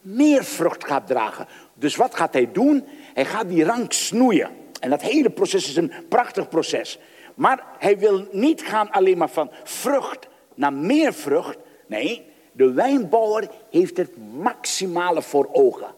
meer 0.00 0.44
vrucht 0.44 0.84
gaat 0.84 1.06
dragen. 1.06 1.46
Dus 1.74 1.96
wat 1.96 2.14
gaat 2.14 2.32
hij 2.32 2.52
doen? 2.52 2.84
Hij 3.14 3.24
gaat 3.24 3.48
die 3.48 3.64
rank 3.64 3.92
snoeien. 3.92 4.50
En 4.80 4.90
dat 4.90 5.02
hele 5.02 5.30
proces 5.30 5.68
is 5.68 5.76
een 5.76 5.92
prachtig 6.08 6.48
proces. 6.48 6.98
Maar 7.36 7.64
hij 7.78 7.98
wil 7.98 8.28
niet 8.30 8.62
gaan 8.62 8.90
alleen 8.90 9.18
maar 9.18 9.30
van 9.30 9.50
vrucht 9.64 10.26
naar 10.54 10.72
meer 10.72 11.14
vrucht. 11.14 11.56
Nee, 11.86 12.30
de 12.52 12.72
wijnbouwer 12.72 13.50
heeft 13.70 13.96
het 13.96 14.16
maximale 14.32 15.22
voor 15.22 15.48
ogen. 15.52 15.94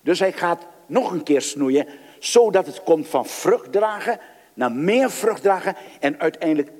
Dus 0.00 0.18
hij 0.18 0.32
gaat 0.32 0.66
nog 0.86 1.10
een 1.10 1.22
keer 1.22 1.42
snoeien, 1.42 1.86
zodat 2.18 2.66
het 2.66 2.82
komt 2.82 3.08
van 3.08 3.26
vrucht 3.26 3.72
dragen 3.72 4.18
naar 4.54 4.72
meer 4.72 5.10
vrucht 5.10 5.42
dragen 5.42 5.76
en 6.00 6.20
uiteindelijk 6.20 6.70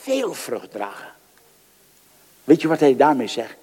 veel 0.00 0.34
vrucht 0.34 0.70
dragen. 0.70 1.08
Weet 2.44 2.60
je 2.60 2.68
wat 2.68 2.80
hij 2.80 2.96
daarmee 2.96 3.26
zegt? 3.26 3.56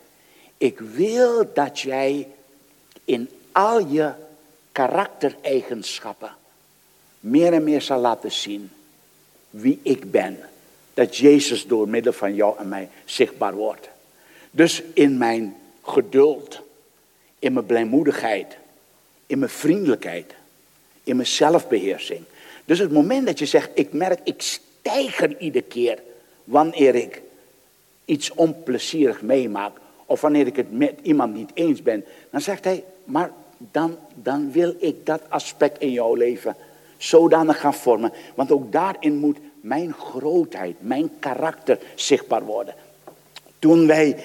Ik 0.57 0.79
wil 0.79 1.53
dat 1.53 1.79
jij 1.79 2.27
in 3.05 3.29
al 3.51 3.79
je 3.87 4.11
karaktereigenschappen 4.71 6.35
meer 7.19 7.53
en 7.53 7.63
meer 7.63 7.81
zal 7.81 7.99
laten 7.99 8.31
zien 8.31 8.71
wie 9.59 9.79
ik 9.81 10.11
ben. 10.11 10.37
Dat 10.93 11.17
Jezus 11.17 11.67
door 11.67 11.89
middel 11.89 12.13
van 12.13 12.35
jou 12.35 12.57
en 12.57 12.67
mij 12.67 12.89
zichtbaar 13.05 13.55
wordt. 13.55 13.89
Dus 14.51 14.83
in 14.93 15.17
mijn 15.17 15.55
geduld, 15.81 16.61
in 17.39 17.53
mijn 17.53 17.65
blijmoedigheid, 17.65 18.57
in 19.25 19.39
mijn 19.39 19.51
vriendelijkheid, 19.51 20.33
in 21.03 21.15
mijn 21.15 21.27
zelfbeheersing. 21.27 22.21
Dus 22.65 22.79
het 22.79 22.91
moment 22.91 23.25
dat 23.25 23.39
je 23.39 23.45
zegt, 23.45 23.69
ik 23.73 23.93
merk, 23.93 24.19
ik 24.23 24.41
stijger 24.41 25.37
iedere 25.39 25.65
keer 25.65 25.99
wanneer 26.43 26.95
ik 26.95 27.21
iets 28.05 28.33
onplezierig 28.33 29.21
meemaak. 29.21 29.77
Of 30.05 30.21
wanneer 30.21 30.47
ik 30.47 30.55
het 30.55 30.71
met 30.71 30.99
iemand 31.01 31.33
niet 31.35 31.51
eens 31.53 31.81
ben. 31.81 32.05
Dan 32.29 32.41
zegt 32.41 32.63
hij, 32.63 32.83
maar 33.03 33.31
dan, 33.57 33.97
dan 34.13 34.51
wil 34.51 34.75
ik 34.79 35.05
dat 35.05 35.21
aspect 35.29 35.81
in 35.81 35.91
jouw 35.91 36.15
leven 36.15 36.55
zodanig 36.97 37.59
gaan 37.59 37.73
vormen. 37.73 38.13
Want 38.35 38.51
ook 38.51 38.71
daarin 38.71 39.15
moet 39.15 39.37
mijn 39.67 39.93
grootheid, 39.93 40.75
mijn 40.79 41.11
karakter 41.19 41.79
zichtbaar 41.95 42.43
worden. 42.43 42.75
Toen 43.59 43.87
wij 43.87 44.23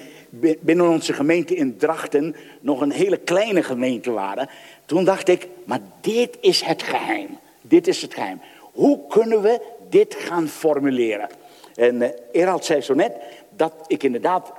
binnen 0.59 0.89
onze 0.89 1.13
gemeente 1.13 1.55
in 1.55 1.77
Drachten 1.77 2.35
nog 2.59 2.81
een 2.81 2.91
hele 2.91 3.17
kleine 3.17 3.63
gemeente 3.63 4.11
waren, 4.11 4.49
toen 4.85 5.03
dacht 5.03 5.27
ik, 5.27 5.47
maar 5.65 5.79
dit 6.01 6.37
is 6.41 6.61
het 6.61 6.83
geheim. 6.83 7.37
Dit 7.61 7.87
is 7.87 8.01
het 8.01 8.13
geheim. 8.13 8.41
Hoe 8.59 9.07
kunnen 9.07 9.41
we 9.41 9.61
dit 9.89 10.15
gaan 10.15 10.47
formuleren? 10.47 11.29
En 11.75 11.95
uh, 11.95 12.07
Erald 12.31 12.65
zei 12.65 12.81
zo 12.81 12.93
net 12.93 13.15
dat 13.55 13.73
ik 13.87 14.03
inderdaad 14.03 14.51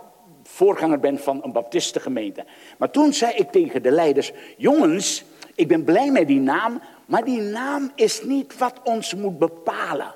voorganger 0.43 1.01
ben 1.01 1.19
van 1.19 1.41
een 1.45 1.53
baptistengemeente. 1.53 2.45
Maar 2.79 2.91
toen 2.91 3.13
zei 3.13 3.33
ik 3.33 3.51
tegen 3.51 3.83
de 3.83 3.91
leiders, 3.91 4.33
jongens, 4.57 5.25
ik 5.55 5.69
ben 5.69 5.85
blij 5.85 6.11
met 6.11 6.27
die 6.27 6.41
naam, 6.41 6.81
maar 7.07 7.25
die 7.25 7.41
naam 7.41 7.93
is 7.95 8.23
niet 8.23 8.59
wat 8.59 8.81
ons 8.85 9.15
moet 9.15 9.39
bepalen. 9.39 10.15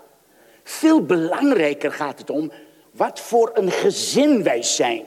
Veel 0.68 1.02
belangrijker 1.02 1.92
gaat 1.92 2.18
het 2.18 2.30
om 2.30 2.52
wat 2.90 3.20
voor 3.20 3.50
een 3.54 3.70
gezin 3.70 4.42
wij 4.42 4.62
zijn. 4.62 5.04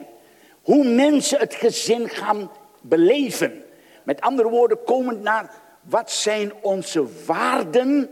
Hoe 0.62 0.84
mensen 0.84 1.38
het 1.38 1.54
gezin 1.54 2.08
gaan 2.08 2.50
beleven. 2.80 3.64
Met 4.02 4.20
andere 4.20 4.48
woorden, 4.48 4.84
komend 4.84 5.22
naar 5.22 5.50
wat 5.82 6.10
zijn 6.10 6.52
onze 6.62 7.04
waarden 7.26 8.10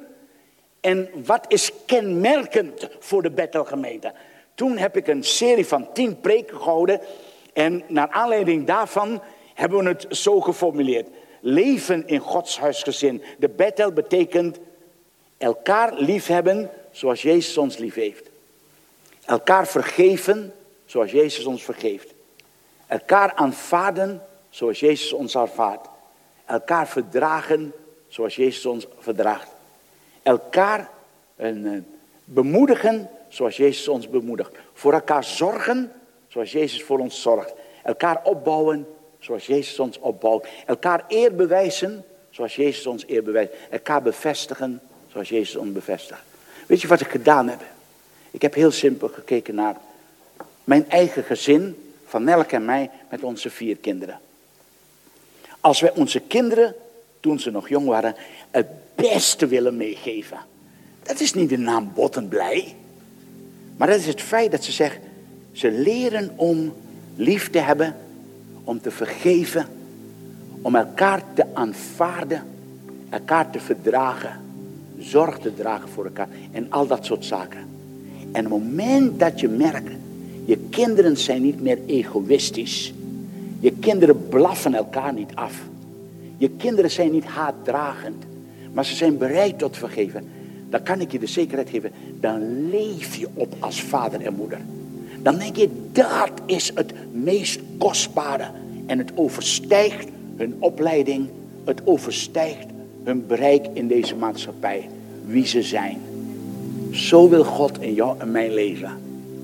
en 0.81 1.11
wat 1.25 1.45
is 1.49 1.73
kenmerkend 1.87 2.89
voor 2.99 3.23
de 3.23 3.31
Bethelgemeente. 3.31 4.13
Toen 4.55 4.77
heb 4.79 4.97
ik 4.97 5.07
een 5.07 5.25
serie 5.25 5.67
van 5.67 5.93
tien 5.93 6.21
preken 6.21 6.57
gehouden 6.57 7.01
en 7.53 7.83
naar 7.89 8.09
aanleiding 8.09 8.67
daarvan 8.67 9.23
hebben 9.55 9.79
we 9.79 9.89
het 9.89 10.07
zo 10.09 10.41
geformuleerd. 10.41 11.09
Leven 11.41 12.07
in 12.07 12.21
Gods 12.21 12.59
huisgezin. 12.59 13.23
De 13.39 13.49
Bethel 13.49 13.93
betekent 13.93 14.59
elkaar 15.41 15.95
liefhebben 15.95 16.71
zoals 16.91 17.23
Jezus 17.23 17.59
ons 17.59 17.77
lief 17.77 17.95
heeft. 17.95 18.31
Elkaar 19.25 19.67
vergeven 19.67 20.55
zoals 20.85 21.11
Jezus 21.11 21.45
ons 21.45 21.65
vergeeft. 21.65 22.15
Elkaar 22.87 23.35
aanvaarden 23.35 24.23
zoals 24.49 24.81
Jezus 24.81 25.13
ons 25.13 25.37
aanvaardt. 25.37 25.89
Elkaar 26.47 26.89
verdragen 26.89 27.73
zoals 28.09 28.37
Jezus 28.37 28.67
ons 28.67 28.87
verdraagt. 28.99 29.49
Elkaar 30.23 30.91
een, 31.37 31.87
bemoedigen 32.25 33.09
zoals 33.29 33.57
Jezus 33.57 33.89
ons 33.89 34.09
bemoedigt. 34.09 34.51
Voor 34.73 34.93
elkaar 34.93 35.25
zorgen 35.25 35.93
zoals 36.29 36.53
Jezus 36.53 36.83
voor 36.83 36.99
ons 36.99 37.23
zorgt. 37.23 37.53
Elkaar 37.83 38.21
opbouwen 38.25 38.87
zoals 39.19 39.47
Jezus 39.47 39.79
ons 39.79 39.99
opbouwt. 39.99 40.49
Elkaar 40.67 41.05
eer 41.09 41.35
bewijzen 41.35 42.05
zoals 42.31 42.57
Jezus 42.57 42.87
ons 42.87 43.05
eer 43.07 43.23
bewijst. 43.23 43.53
Elkaar 43.71 44.03
bevestigen 44.03 44.81
zoals 45.13 45.29
Jezus 45.29 45.57
ons 45.57 45.73
bevestigt. 45.73 46.21
Weet 46.67 46.81
je 46.81 46.89
wat 46.89 47.01
ik 47.01 47.09
gedaan 47.11 47.49
heb? 47.49 47.63
Ik 48.31 48.43
heb 48.43 48.55
heel 48.55 48.71
simpel 48.71 49.09
gekeken 49.09 49.55
naar 49.55 49.77
mijn 50.65 50.91
eigen 50.91 51.25
gezin, 51.25 51.93
van 52.07 52.25
Nelk 52.25 52.53
en 52.53 52.65
mij, 52.65 52.91
met 53.11 53.23
onze 53.23 53.51
vier 53.51 53.77
kinderen. 53.77 54.21
Als 55.61 55.81
wij 55.81 55.93
onze 55.95 56.21
kinderen, 56.21 56.75
toen 57.21 57.39
ze 57.39 57.51
nog 57.51 57.69
jong 57.69 57.87
waren, 57.87 58.15
het 58.51 58.67
beste 58.95 59.47
willen 59.47 59.77
meegeven. 59.77 60.39
Dat 61.03 61.21
is 61.21 61.35
niet 61.35 61.49
de 61.49 61.59
naam 61.59 61.93
bot 61.95 62.29
blij. 62.29 62.75
Maar 63.77 63.89
dat 63.89 63.99
is 63.99 64.07
het 64.07 64.21
feit 64.21 64.51
dat 64.51 64.65
ze 64.65 64.73
zeggen, 64.73 65.01
ze 65.53 65.71
leren 65.71 66.33
om 66.37 66.75
lief 67.17 67.51
te 67.51 67.59
hebben, 67.59 67.97
om 68.65 68.81
te 68.81 68.91
vergeven, 68.91 69.67
om 70.63 70.77
elkaar 70.77 71.23
te 71.35 71.45
aanvaarden, 71.55 72.47
elkaar 73.11 73.51
te 73.51 73.61
verdragen, 73.61 74.41
zorg 75.01 75.39
te 75.39 75.55
dragen 75.55 75.89
voor 75.89 76.05
elkaar 76.05 76.29
en 76.51 76.67
al 76.71 76.87
dat 76.87 77.05
soort 77.05 77.25
zaken. 77.25 77.69
En 78.33 78.45
het 78.45 78.53
moment 78.53 79.21
dat 79.21 79.41
je 79.41 79.49
merkt, 79.49 79.91
je 80.45 80.59
kinderen 80.71 81.17
zijn 81.17 81.43
niet 81.43 81.61
meer 81.61 81.79
egoïstisch. 81.87 82.93
Je 83.61 83.73
kinderen 83.73 84.29
blaffen 84.29 84.75
elkaar 84.75 85.13
niet 85.13 85.35
af. 85.35 85.63
Je 86.37 86.51
kinderen 86.51 86.91
zijn 86.91 87.13
niet 87.13 87.25
haatdragend, 87.25 88.25
maar 88.73 88.85
ze 88.85 88.95
zijn 88.95 89.19
bereid 89.19 89.59
tot 89.59 89.77
vergeven. 89.77 90.25
Dan 90.71 90.83
kan 90.83 91.01
ik 91.01 91.13
je 91.13 91.19
de 91.19 91.27
zekerheid 91.27 91.71
geven, 91.71 91.91
dan 92.21 92.69
leef 92.71 93.17
je 93.17 93.29
op 93.35 93.55
als 93.59 93.83
vader 93.83 94.21
en 94.21 94.35
moeder. 94.35 94.59
Dan 95.23 95.39
denk 95.39 95.57
je, 95.57 95.69
dat 95.93 96.31
is 96.47 96.73
het 96.75 96.93
meest 97.13 97.61
kostbare. 97.79 98.51
En 98.87 98.99
het 98.99 99.11
overstijgt 99.15 100.09
hun 100.37 100.57
opleiding, 100.59 101.29
het 101.65 101.81
overstijgt 101.85 102.67
hun 103.05 103.27
bereik 103.27 103.67
in 103.73 103.89
deze 103.89 104.17
maatschappij. 104.17 104.89
Wie 105.27 105.47
ze 105.47 105.63
zijn. 105.63 105.99
Zo 106.91 107.29
wil 107.29 107.45
God 107.45 107.81
in 107.81 107.95
jou 107.95 108.19
en 108.19 108.31
mijn 108.31 108.55
leven. 108.55 108.91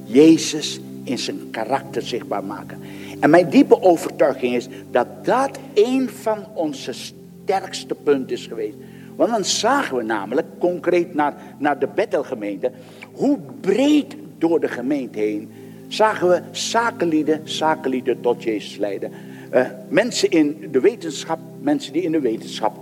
Jezus 0.04 0.80
in 1.04 1.18
zijn 1.18 1.50
karakter 1.50 2.02
zichtbaar 2.02 2.44
maken. 2.44 2.80
En 3.20 3.30
mijn 3.30 3.50
diepe 3.50 3.82
overtuiging 3.82 4.54
is 4.54 4.68
dat 4.90 5.06
dat 5.24 5.58
een 5.74 6.08
van 6.08 6.38
onze 6.54 6.92
sterkste 6.92 7.94
punten 7.94 8.36
is 8.36 8.46
geweest. 8.46 8.76
Want 9.16 9.30
dan 9.30 9.44
zagen 9.44 9.96
we 9.96 10.02
namelijk, 10.02 10.46
concreet 10.58 11.14
naar, 11.14 11.34
naar 11.58 11.78
de 11.78 11.88
Bethelgemeente, 11.94 12.70
hoe 13.12 13.38
breed 13.60 14.16
door 14.38 14.60
de 14.60 14.68
gemeente 14.68 15.18
heen 15.18 15.50
zagen 15.88 16.28
we 16.28 16.42
zakenlieden, 16.50 17.40
zakenlieden 17.44 18.20
tot 18.20 18.42
Jezus 18.42 18.76
leiden. 18.76 19.12
Uh, 19.56 19.66
mensen 19.88 20.30
in 20.30 20.68
de 20.70 20.80
wetenschap, 20.80 21.38
mensen 21.60 21.92
die 21.92 22.02
in 22.02 22.12
de 22.12 22.20
wetenschap 22.20 22.76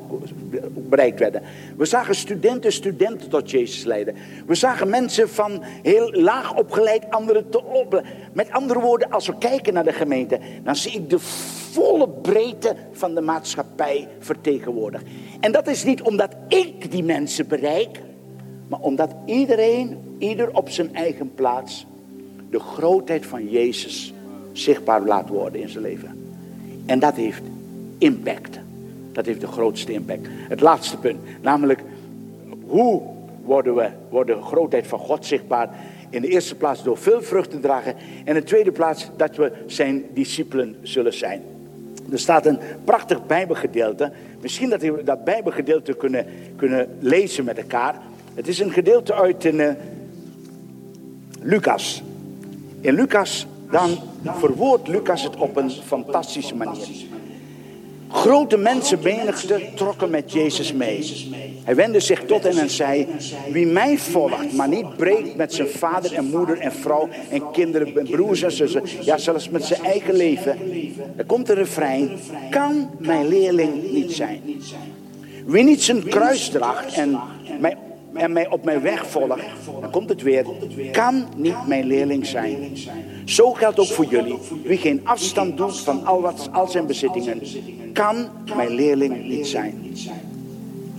bereikt 0.88 1.18
werden. 1.18 1.42
We 1.76 1.84
zagen 1.84 2.14
studenten, 2.14 2.72
studenten 2.72 3.28
tot 3.28 3.50
Jezus 3.50 3.84
leiden. 3.84 4.14
We 4.46 4.54
zagen 4.54 4.88
mensen 4.88 5.28
van 5.28 5.62
heel 5.82 6.12
laag 6.12 6.56
opgeleid, 6.56 7.10
anderen 7.10 7.50
te 7.50 7.64
op. 7.64 8.02
Met 8.32 8.50
andere 8.50 8.80
woorden, 8.80 9.10
als 9.10 9.26
we 9.26 9.38
kijken 9.38 9.74
naar 9.74 9.84
de 9.84 9.92
gemeente, 9.92 10.38
dan 10.62 10.76
zie 10.76 10.92
ik 10.92 11.10
de 11.10 11.18
volle 11.18 12.08
breedte 12.08 12.76
van 12.92 13.14
de 13.14 13.20
maatschappij 13.20 14.08
vertegenwoordigd. 14.18 15.04
En 15.40 15.52
dat 15.52 15.66
is 15.66 15.84
niet 15.84 16.02
omdat 16.02 16.37
ik 16.48 16.90
die 16.90 17.04
mensen 17.04 17.48
bereik, 17.48 18.00
maar 18.68 18.80
omdat 18.80 19.14
iedereen, 19.26 19.98
ieder 20.18 20.56
op 20.56 20.70
zijn 20.70 20.94
eigen 20.94 21.34
plaats, 21.34 21.87
de 22.50 22.60
grootheid 22.60 23.26
van 23.26 23.48
Jezus 23.48 24.14
zichtbaar 24.52 25.02
laat 25.02 25.28
worden 25.28 25.60
in 25.60 25.68
zijn 25.68 25.84
leven. 25.84 26.23
En 26.86 26.98
dat 26.98 27.14
heeft 27.14 27.42
impact. 27.98 28.58
Dat 29.12 29.26
heeft 29.26 29.40
de 29.40 29.46
grootste 29.46 29.92
impact. 29.92 30.26
Het 30.30 30.60
laatste 30.60 30.98
punt, 30.98 31.18
namelijk 31.40 31.80
hoe 32.66 33.02
worden 33.44 33.74
we, 33.74 33.88
worden 34.08 34.36
de 34.36 34.42
grootheid 34.42 34.86
van 34.86 34.98
God 34.98 35.26
zichtbaar? 35.26 35.70
In 36.10 36.20
de 36.20 36.28
eerste 36.28 36.54
plaats 36.54 36.82
door 36.82 36.98
veel 36.98 37.22
vrucht 37.22 37.50
te 37.50 37.60
dragen. 37.60 37.94
En 37.96 38.26
in 38.26 38.34
de 38.34 38.42
tweede 38.42 38.72
plaats 38.72 39.10
dat 39.16 39.36
we 39.36 39.52
zijn 39.66 40.04
discipelen 40.12 40.76
zullen 40.82 41.14
zijn. 41.14 41.42
Er 42.12 42.18
staat 42.18 42.46
een 42.46 42.58
prachtig 42.84 43.26
Bijbelgedeelte. 43.26 44.12
Misschien 44.40 44.70
dat 44.70 44.80
we 44.80 45.02
dat 45.04 45.24
Bijbelgedeelte 45.24 45.94
kunnen, 45.94 46.26
kunnen 46.56 46.88
lezen 46.98 47.44
met 47.44 47.58
elkaar. 47.58 48.00
Het 48.34 48.48
is 48.48 48.58
een 48.58 48.70
gedeelte 48.70 49.14
uit 49.14 49.44
in, 49.44 49.54
uh, 49.54 49.70
Lucas. 51.40 52.02
In 52.80 52.94
Lucas, 52.94 53.46
dan 53.70 53.98
verwoordt 54.24 54.88
Lucas 54.88 55.22
het 55.22 55.37
op 55.37 55.57
een 55.57 55.70
fantastische 55.70 56.55
manier. 56.55 56.88
Grote 58.09 58.57
mensenmenigte 58.57 59.61
trokken 59.74 60.11
met 60.11 60.33
Jezus 60.33 60.72
mee. 60.72 61.31
Hij 61.64 61.74
wendde 61.74 62.00
zich 62.00 62.24
tot 62.24 62.42
hen 62.42 62.59
en 62.59 62.70
zei: 62.70 63.07
Wie 63.50 63.66
mij 63.66 63.98
volgt, 63.98 64.53
maar 64.53 64.68
niet 64.68 64.96
breekt 64.96 65.37
met 65.37 65.55
zijn 65.55 65.68
vader 65.68 66.14
en 66.14 66.24
moeder 66.24 66.59
en 66.59 66.72
vrouw 66.72 67.09
en 67.31 67.50
kinderen 67.50 67.96
en 67.98 68.07
broers 68.11 68.42
en 68.42 68.53
zussen, 68.53 68.83
ja, 69.00 69.18
zelfs 69.18 69.48
met 69.48 69.64
zijn 69.64 69.83
eigen 69.83 70.14
leven. 70.14 70.59
Er 71.16 71.24
komt 71.24 71.48
een 71.48 71.55
refrein: 71.55 72.11
Kan 72.50 72.90
mijn 72.98 73.29
leerling 73.29 73.92
niet 73.92 74.12
zijn. 74.12 74.40
Wie 75.46 75.64
niet 75.64 75.83
zijn 75.83 76.09
kruis 76.09 76.48
draagt 76.48 76.94
en 76.94 77.20
mij 77.61 77.77
en 78.14 78.33
mij 78.33 78.48
op 78.50 78.64
mijn 78.64 78.81
weg 78.81 79.07
volgt, 79.07 79.44
dan 79.81 79.90
komt 79.90 80.09
het 80.09 80.22
weer, 80.22 80.44
kan 80.92 81.24
niet 81.37 81.66
mijn 81.66 81.87
leerling 81.87 82.27
zijn. 82.27 82.77
Zo 83.24 83.53
geldt 83.53 83.79
ook 83.79 83.87
voor 83.87 84.05
jullie. 84.05 84.38
Wie 84.64 84.79
geen 84.79 85.00
afstand 85.05 85.57
doet 85.57 85.81
van 85.81 86.07
al, 86.07 86.20
wat, 86.20 86.48
al 86.53 86.68
zijn 86.68 86.87
bezittingen, 86.87 87.40
kan 87.92 88.29
mijn 88.57 88.70
leerling 88.70 89.29
niet 89.29 89.46
zijn. 89.46 89.92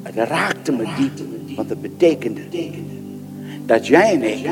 Het 0.01 0.15
raakte 0.15 0.71
me 0.71 0.83
diep, 0.97 1.19
want 1.55 1.69
het 1.69 1.81
betekende 1.81 2.41
dat 3.65 3.87
jij 3.87 4.13
en 4.13 4.23
ik, 4.23 4.49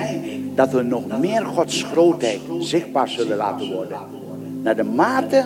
dat 0.56 0.72
we 0.72 0.82
nog 0.82 1.20
meer 1.20 1.46
Gods 1.46 1.84
grootheid 1.84 2.40
zichtbaar 2.60 3.10
zullen 3.10 3.38
laten 3.38 3.74
worden. 3.74 3.98
Naar 4.62 4.76
de 4.76 4.84
mate 4.84 5.46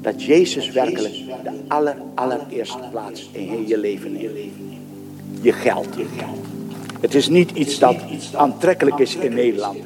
dat 0.00 0.22
Jezus 0.22 0.70
werkelijk 0.70 1.14
de 1.42 1.60
aller, 1.68 1.96
allereerste 2.14 2.82
plaats 2.90 3.28
in 3.32 3.66
je 3.66 3.78
leven 3.78 4.14
heeft 4.14 4.34
je 5.40 5.52
geld. 5.52 5.88
Het 7.00 7.14
is 7.14 7.28
niet 7.28 7.50
iets 7.50 7.78
dat 7.78 7.96
aantrekkelijk 8.34 8.98
is 8.98 9.16
in 9.16 9.34
Nederland. 9.34 9.78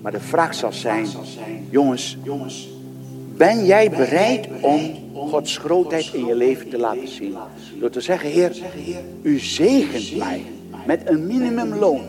Maar 0.00 0.12
de 0.12 0.20
vraag 0.20 0.54
zal 0.54 0.72
zijn, 0.72 1.06
jongens, 1.70 2.18
ben 3.36 3.64
jij 3.64 3.90
bereid 3.90 4.48
om 4.60 4.80
Gods 5.14 5.56
grootheid 5.56 6.14
in 6.14 6.26
je 6.26 6.34
leven 6.34 6.68
te 6.68 6.78
laten 6.78 7.08
zien? 7.08 7.36
Door 7.78 7.90
te 7.90 8.00
zeggen, 8.00 8.30
Heer, 8.30 8.56
u 9.22 9.38
zegent 9.38 10.16
mij 10.16 10.42
met 10.86 11.00
een 11.04 11.26
minimumloon. 11.26 12.00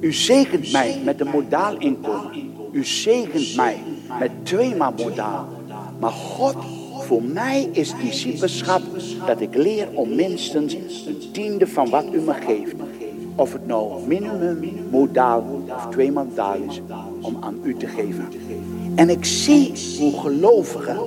U 0.00 0.12
zegent 0.12 0.72
mij 0.72 1.00
met 1.04 1.20
een 1.20 1.28
modaal 1.28 1.76
inkomen. 1.78 2.50
U 2.72 2.84
zegent 2.84 3.56
mij 3.56 3.76
met 4.18 4.30
tweemaal 4.42 4.92
modaal. 4.96 5.48
Maar 5.98 6.10
God 6.10 6.56
voor 7.08 7.22
mij 7.22 7.68
is 7.72 7.94
discipelschap 8.02 8.82
dat 9.26 9.40
ik 9.40 9.54
leer 9.54 9.88
om 9.94 10.14
minstens 10.14 10.74
een 11.06 11.22
tiende 11.32 11.66
van 11.66 11.90
wat 11.90 12.04
u 12.12 12.20
me 12.20 12.32
geeft. 12.32 12.74
Of 13.34 13.52
het 13.52 13.66
nou 13.66 14.06
minimum, 14.06 14.88
modaal 14.90 15.62
of 15.68 15.86
twee 15.90 16.12
modaal 16.12 16.56
is 16.68 16.80
om 17.20 17.36
aan 17.40 17.60
u 17.62 17.76
te 17.76 17.86
geven. 17.86 18.28
En 18.94 19.08
ik 19.08 19.24
zie 19.24 19.72
hoe 19.98 20.20
gelovigen 20.20 20.98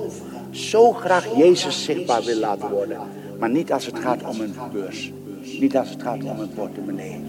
zo 0.50 0.92
graag 0.92 1.36
Jezus 1.36 1.84
zichtbaar 1.84 2.22
willen 2.22 2.40
laten 2.40 2.70
worden. 2.70 2.98
Maar 3.38 3.50
niet 3.50 3.72
als 3.72 3.86
het 3.86 3.98
gaat 3.98 4.24
om 4.24 4.40
een 4.40 4.54
beurs. 4.72 5.12
Niet 5.60 5.76
als 5.76 5.90
het 5.90 6.02
gaat 6.02 6.24
om 6.24 6.40
een 6.40 6.54
portemonnee. 6.54 7.20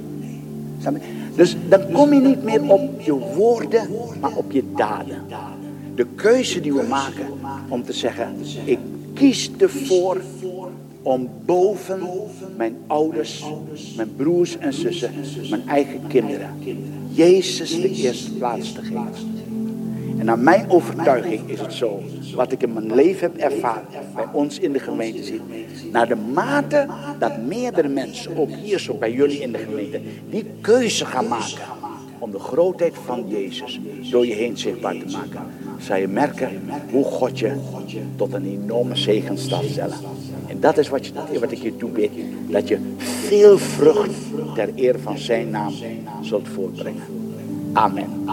Dus 1.36 1.56
dan 1.70 1.92
kom 1.92 2.14
je 2.14 2.20
niet 2.20 2.44
meer 2.44 2.72
op 2.72 3.02
je 3.02 3.14
woorden, 3.14 3.88
maar 4.20 4.36
op 4.36 4.52
je 4.52 4.64
daden. 4.76 5.22
De 5.96 6.06
keuze 6.16 6.62
die 6.62 6.74
we 6.74 6.84
maken 6.84 7.28
om 7.68 7.84
te 7.84 7.94
zeggen, 7.94 8.36
ik 8.66 8.80
kies 9.14 9.52
ervoor 9.58 10.22
om 11.02 11.30
boven 11.46 12.02
mijn 12.58 12.76
ouders, 12.88 13.46
mijn 13.96 14.16
broers 14.16 14.58
en 14.58 14.74
zussen, 14.74 15.12
mijn 15.50 15.68
eigen 15.68 16.02
kinderen, 16.08 16.50
Jezus 17.12 17.82
de 17.82 17.90
eerste 17.90 18.34
plaats 18.34 18.74
te 18.74 18.82
geven. 18.82 19.32
En 20.18 20.26
naar 20.26 20.40
mijn 20.40 20.70
overtuiging 20.70 21.50
is 21.50 21.60
het 21.60 21.74
zo, 21.74 22.02
wat 22.36 22.52
ik 22.52 22.62
in 22.62 22.74
mijn 22.74 22.96
leven 22.96 23.32
heb 23.32 23.52
ervaren, 23.52 23.86
bij 24.16 24.28
ons 24.32 24.60
in 24.60 24.72
de 24.72 24.80
gemeente 24.80 25.24
zit, 25.24 25.42
naar 25.92 26.08
de 26.08 26.16
mate 26.16 26.88
dat 27.20 27.38
meerdere 27.38 27.88
mensen, 27.88 28.38
ook 28.38 28.50
hier 28.50 28.80
zo 28.80 28.94
bij 28.94 29.12
jullie 29.12 29.40
in 29.40 29.52
de 29.52 29.58
gemeente, 29.58 30.02
die 30.30 30.46
keuze 30.62 31.06
gaan 31.06 31.28
maken 31.28 31.64
om 32.24 32.32
de 32.32 32.40
grootheid 32.40 32.94
van 33.06 33.26
Jezus 33.28 33.80
door 34.12 34.26
je 34.26 34.34
heen 34.34 34.58
zichtbaar 34.58 34.98
te 34.98 35.06
maken, 35.12 35.42
zal 35.80 35.98
je 35.98 36.08
merken 36.08 36.62
hoe 36.92 37.04
God 37.04 37.40
je 37.40 37.56
tot 38.16 38.34
een 38.34 38.46
enorme 38.46 38.96
zegen 38.96 39.38
staat 39.38 39.64
stellen. 39.64 39.98
En 40.48 40.60
dat 40.60 40.78
is 40.78 40.90
wat, 40.90 41.06
je, 41.06 41.40
wat 41.40 41.52
ik 41.52 41.62
je 41.62 41.78
toebid, 41.78 42.12
dat 42.48 42.68
je 42.68 42.80
veel 42.98 43.58
vrucht 43.58 44.10
ter 44.56 44.70
eer 44.76 45.00
van 45.00 45.18
zijn 45.18 45.50
naam 45.50 45.74
zult 46.22 46.48
voortbrengen. 46.48 47.04
Amen. 47.74 48.26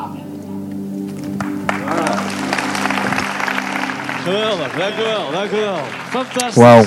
Geweldig, 4.22 4.76
dank 4.76 4.94
u 4.98 5.02
wel, 5.02 5.30
dank 5.32 5.50
u 5.50 5.56
wel. 5.56 5.78
Fantastisch. 6.10 6.54
Wauw. 6.54 6.84